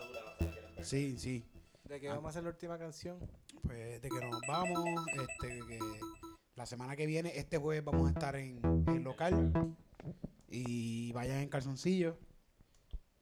Sí, 0.84 1.18
sí. 1.18 1.44
¿De 1.88 2.00
qué 2.00 2.08
vamos 2.08 2.26
a 2.26 2.30
hacer 2.30 2.44
la 2.44 2.50
última 2.50 2.80
canción? 2.80 3.20
Pues 3.62 4.02
de 4.02 4.10
que 4.10 4.20
nos 4.20 4.42
vamos, 4.48 5.06
este, 5.14 5.60
que 5.68 5.80
la 6.56 6.66
semana 6.66 6.96
que 6.96 7.06
viene, 7.06 7.38
este 7.38 7.58
jueves 7.58 7.84
vamos 7.84 8.08
a 8.08 8.10
estar 8.10 8.36
en 8.36 8.60
el 8.88 9.04
local. 9.04 9.76
Y 10.50 11.12
vayan 11.12 11.38
en 11.38 11.50
calzoncillo. 11.50 12.18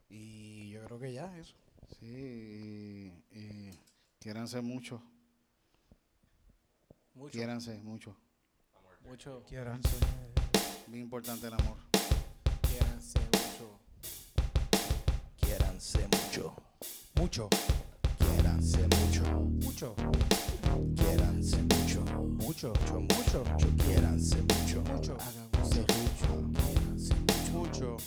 Y 0.07 0.70
yo 0.70 0.84
creo 0.86 0.99
que 0.99 1.14
ya, 1.14 1.38
eso. 1.38 1.55
Sí, 1.99 2.05
y, 2.05 3.38
y 3.38 3.80
quiéranse 4.20 4.61
mucho. 4.61 5.03
Mucho. 7.16 7.32
Quiéranse 7.32 7.82
mucho. 7.82 8.16
Mucho. 9.01 9.43
Quieranse. 9.45 9.95
Bien 10.88 11.03
importante 11.03 11.47
el 11.47 11.53
amor. 11.53 11.78
Quiéranse 12.61 13.20
mucho. 13.20 13.80
Quiéranse 15.36 16.07
mucho. 16.07 16.55
Mucho, 17.16 17.49
Quiéranse 18.54 18.88
mucho. 18.88 19.24
mucho, 19.66 19.95
Quiéranse 20.95 21.58
mucho. 21.58 22.01
mucho, 22.04 22.38
Mucho, 22.38 22.74
mucho, 23.01 23.43
mucho. 23.43 23.68
Quiéranse 23.84 24.36
mucho. 24.41 24.82
mucho. 24.84 25.18
Quiéranse 25.18 26.01
mucho. 27.51 27.97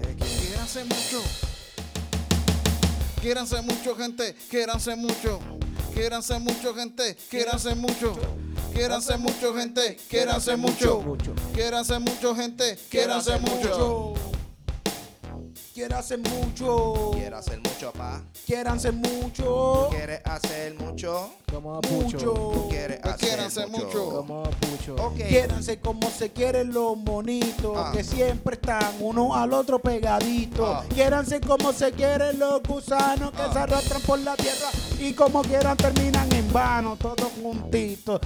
Quiéranse. 0.00 0.24
Quiéranse 0.40 0.84
mucho. 0.84 1.22
Quiéranse 3.20 3.62
mucho, 3.62 3.94
gente. 3.96 4.34
Quiéranse 4.48 4.96
mucho. 4.96 5.40
Quiéranse 5.92 6.38
mucho, 6.38 6.74
gente. 6.74 7.16
Quiéranse 7.28 7.74
mucho. 7.74 8.18
Quiéranse 8.72 9.16
mucho, 9.18 9.54
gente. 9.58 9.96
Quiéranse 10.08 10.56
mucho. 10.56 11.16
Quiéranse 11.54 11.98
mucho, 11.98 12.34
gente. 12.34 12.76
Quiéranse 12.90 13.38
mucho. 13.38 14.14
Quiéranse 15.76 16.16
mucho. 16.16 17.10
Quiero 17.12 17.36
hacer 17.36 17.58
mucho, 17.58 17.92
pa. 17.92 18.22
Quiéranse 18.46 18.90
mucho. 18.92 19.88
¿Quieres 19.90 20.22
hacer 20.24 20.74
mucho? 20.74 21.34
Como 21.52 21.82
Mucho. 21.90 22.16
¿Tú 22.18 22.68
quieres 22.70 22.98
Pues 23.02 23.14
hacer 23.14 23.28
quiéranse 23.28 23.66
mucho. 23.66 24.08
Como 24.08 24.42
pucho. 24.44 24.94
Ok. 24.94 25.16
Quiéranse 25.28 25.78
como 25.78 26.08
se 26.08 26.32
quieren 26.32 26.72
los 26.72 26.96
monitos, 26.96 27.74
Ah. 27.76 27.92
que 27.94 28.02
siempre 28.02 28.54
están 28.54 28.94
uno 29.00 29.34
al 29.34 29.52
otro 29.52 29.78
pegaditos. 29.78 30.66
Ah. 30.66 30.82
Quiéranse 30.88 31.42
como 31.42 31.70
se 31.74 31.92
quieren 31.92 32.38
los 32.38 32.62
gusanos 32.62 33.32
que 33.32 33.42
Ah. 33.42 33.50
se 33.52 33.58
arrastran 33.58 34.00
por 34.00 34.18
la 34.20 34.34
tierra 34.34 34.70
y 34.98 35.12
como 35.12 35.42
quieran 35.42 35.76
terminan 35.76 36.32
en 36.32 36.50
vano, 36.54 36.96
todos 36.96 37.30
juntitos. 37.42 38.18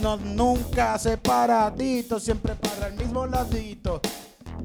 No, 0.00 0.16
nunca 0.16 0.98
separaditos, 0.98 2.22
siempre 2.22 2.54
para 2.54 2.86
el 2.86 2.94
mismo 2.94 3.26
ladito. 3.26 4.00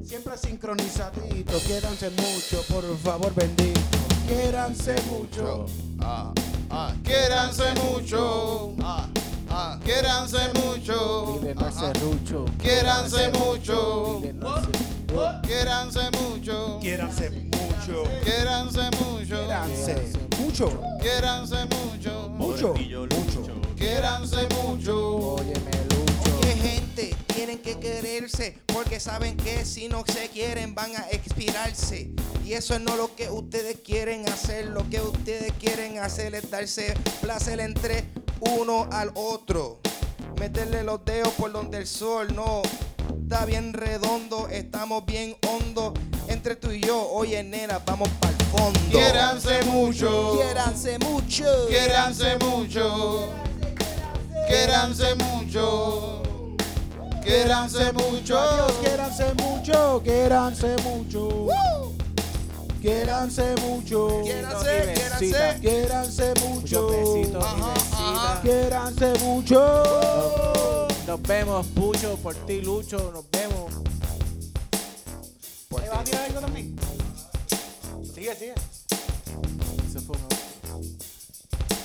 Siempre 0.06 0.38
sincronizaditos. 0.38 1.64
Quiéranse 1.64 2.10
mucho, 2.12 2.62
por 2.68 2.84
favor, 2.98 3.34
bendito. 3.34 3.80
Quiéranse 4.28 4.96
mucho. 5.10 5.66
Ah, 6.02 6.32
ah, 6.70 6.94
Quiéranse 7.04 7.64
mucho. 7.84 8.74
ah, 8.84 9.08
ah. 9.50 9.80
Quiéranse 9.84 10.38
mucho. 10.54 11.40
Dile 11.42 11.54
no 11.56 11.72
serrucho. 11.72 12.46
Quiéranse 12.60 13.30
mucho. 13.32 14.20
Dile 14.22 14.34
no. 14.34 15.42
Quiéranse 15.42 16.10
mucho. 16.22 16.80
Quiéranse 16.80 17.30
mucho. 17.30 18.04
Quiéranse 18.24 18.90
mucho. 19.00 19.36
Quiéranse 19.36 19.96
mucho. 20.38 20.70
Quiéranse 21.02 21.66
mucho. 21.66 22.30
Mucho. 22.30 22.74
Mucho. 22.74 23.42
Quiéranse 23.76 24.48
mucho. 24.64 25.36
Óyeme, 25.36 25.72
Lucho. 25.90 26.40
Que 26.42 26.54
gente 26.56 27.16
tienen 27.40 27.60
que 27.60 27.80
quererse 27.80 28.58
porque 28.66 29.00
saben 29.00 29.38
que 29.38 29.64
si 29.64 29.88
no 29.88 30.04
se 30.06 30.28
quieren 30.28 30.76
van 30.76 30.94
a 30.98 31.10
expirarse. 31.10 32.12
Y 32.44 32.52
eso 32.52 32.74
es 32.74 32.82
no 32.82 32.98
lo 32.98 33.16
que 33.16 33.30
ustedes 33.30 33.78
quieren 33.78 34.28
hacer. 34.28 34.66
Lo 34.66 34.90
que 34.90 35.00
ustedes 35.00 35.54
quieren 35.54 36.00
hacer 36.00 36.36
es 36.36 36.52
darse 36.52 36.96
placer 37.22 37.62
entre 37.62 38.04
uno 38.42 38.90
al 38.92 39.12
otro. 39.16 39.80
Meterle 40.38 40.84
los 40.84 41.06
dedos 41.06 41.30
por 41.36 41.54
donde 41.54 41.78
el 41.78 41.88
sol 41.88 42.28
no 42.36 42.62
está 43.24 43.46
bien 43.46 43.72
redondo, 43.72 44.50
estamos 44.50 45.06
bien 45.06 45.38
hondo. 45.48 45.94
Entre 46.28 46.58
tú 46.58 46.72
y 46.72 46.82
yo, 46.82 47.10
oye 47.10 47.42
nena, 47.42 47.80
vamos 47.86 48.10
para 48.20 48.36
el 48.36 48.46
fondo. 48.48 48.80
Quiéranse 48.92 49.64
mucho. 49.64 50.34
Quiéranse 50.36 51.00
mucho. 51.00 51.68
Quiéranse 51.70 52.38
mucho. 52.38 53.30
Quiéranse 54.46 55.16
mucho. 55.16 56.24
Quiéranse 57.30 57.94
mucho. 57.94 58.40
Mucho, 59.38 60.02
quiéranse 60.02 60.74
mucho. 60.84 61.52
Quiéranse 62.82 63.56
mucho. 63.62 64.22
Quiéranse. 64.24 65.60
Quiéranse 65.62 66.34
mucho. 66.44 66.82
Muchos 66.82 66.92
besitos 66.92 67.44
y 67.44 67.62
Ajá, 67.62 67.74
besitas. 67.76 68.40
Quiéranse 68.42 69.14
mucho. 69.20 70.88
Nos 71.06 71.22
vemos, 71.22 71.68
Pucho, 71.68 72.18
por 72.18 72.34
ti, 72.34 72.62
Lucho, 72.62 73.12
nos 73.14 73.30
vemos. 73.30 73.74
¿Me 75.70 75.88
vas 75.88 76.00
a 76.00 76.04
tirar 76.04 76.26
algo 76.26 76.40
también? 76.40 76.76
Sigue, 78.12 78.36
sigue. 78.36 78.54
Eso 79.88 80.02
fue 80.02 80.18
uno. 80.18 80.28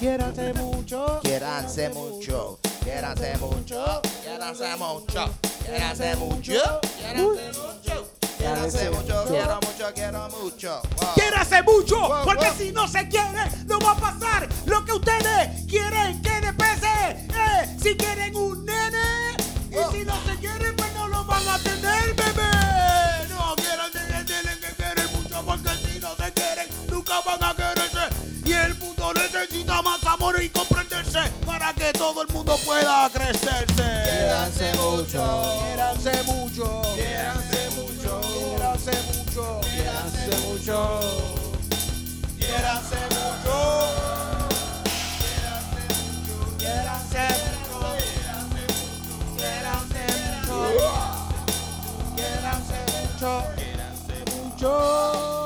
Quiéranse 0.00 0.54
mucho. 0.54 1.20
Quiéranse 1.22 1.90
mucho. 1.90 2.58
Quiéranse 2.84 3.36
mucho. 3.38 4.02
Quiéranse 4.22 4.76
mucho. 4.76 5.30
Quiéranse 5.64 6.16
mucho. 6.16 6.80
Quiéranse 6.98 7.52
mucho. 7.58 8.10
Quiéranse 8.36 8.90
mucho. 8.90 9.24
Quiero 9.26 9.58
mucho, 9.62 9.94
quiero 9.94 10.28
mucho. 10.30 10.82
Wow. 11.00 11.14
Quiérase 11.14 11.62
mucho, 11.62 11.96
Wow, 12.08 12.24
porque 12.24 12.46
wow. 12.46 12.54
si 12.58 12.72
no 12.72 12.86
se 12.86 13.08
quiere, 13.08 13.48
no 13.66 13.78
va 13.78 13.92
a 13.92 13.96
pasar 13.96 14.48
lo 14.66 14.84
que 14.84 14.92
ustedes 14.92 15.64
quieren 15.66 16.20
que 16.20 16.40
depese. 16.40 17.26
Eh, 17.32 17.76
si 17.82 17.96
quieren 17.96 18.36
un 18.36 18.64
nene, 18.66 19.34
y 19.70 19.96
si 19.96 20.04
no 20.04 20.14
se 20.26 20.36
que 31.84 31.98
todo 31.98 32.22
el 32.22 32.28
mundo 32.28 32.56
pueda 32.64 33.10
crecerse. 33.12 33.66
Quédanse 33.76 34.72
mucho, 34.74 35.22
quédanse 35.64 36.22
mucho, 36.22 36.82
quédanse 36.96 37.70
mucho, 37.76 38.20
quédanse 38.56 38.92
mucho, 39.12 39.60
quédanse 39.60 40.30
mucho, 40.46 40.78
quédanse 42.38 43.00
mucho, 43.12 43.56
quédanse 46.58 47.24
mucho, 47.52 47.78
quédanse 49.36 50.04
mucho, 50.46 50.58
quédanse 52.16 52.78
mucho, 52.94 53.32
quédanse 53.56 54.16
mucho. 54.32 55.43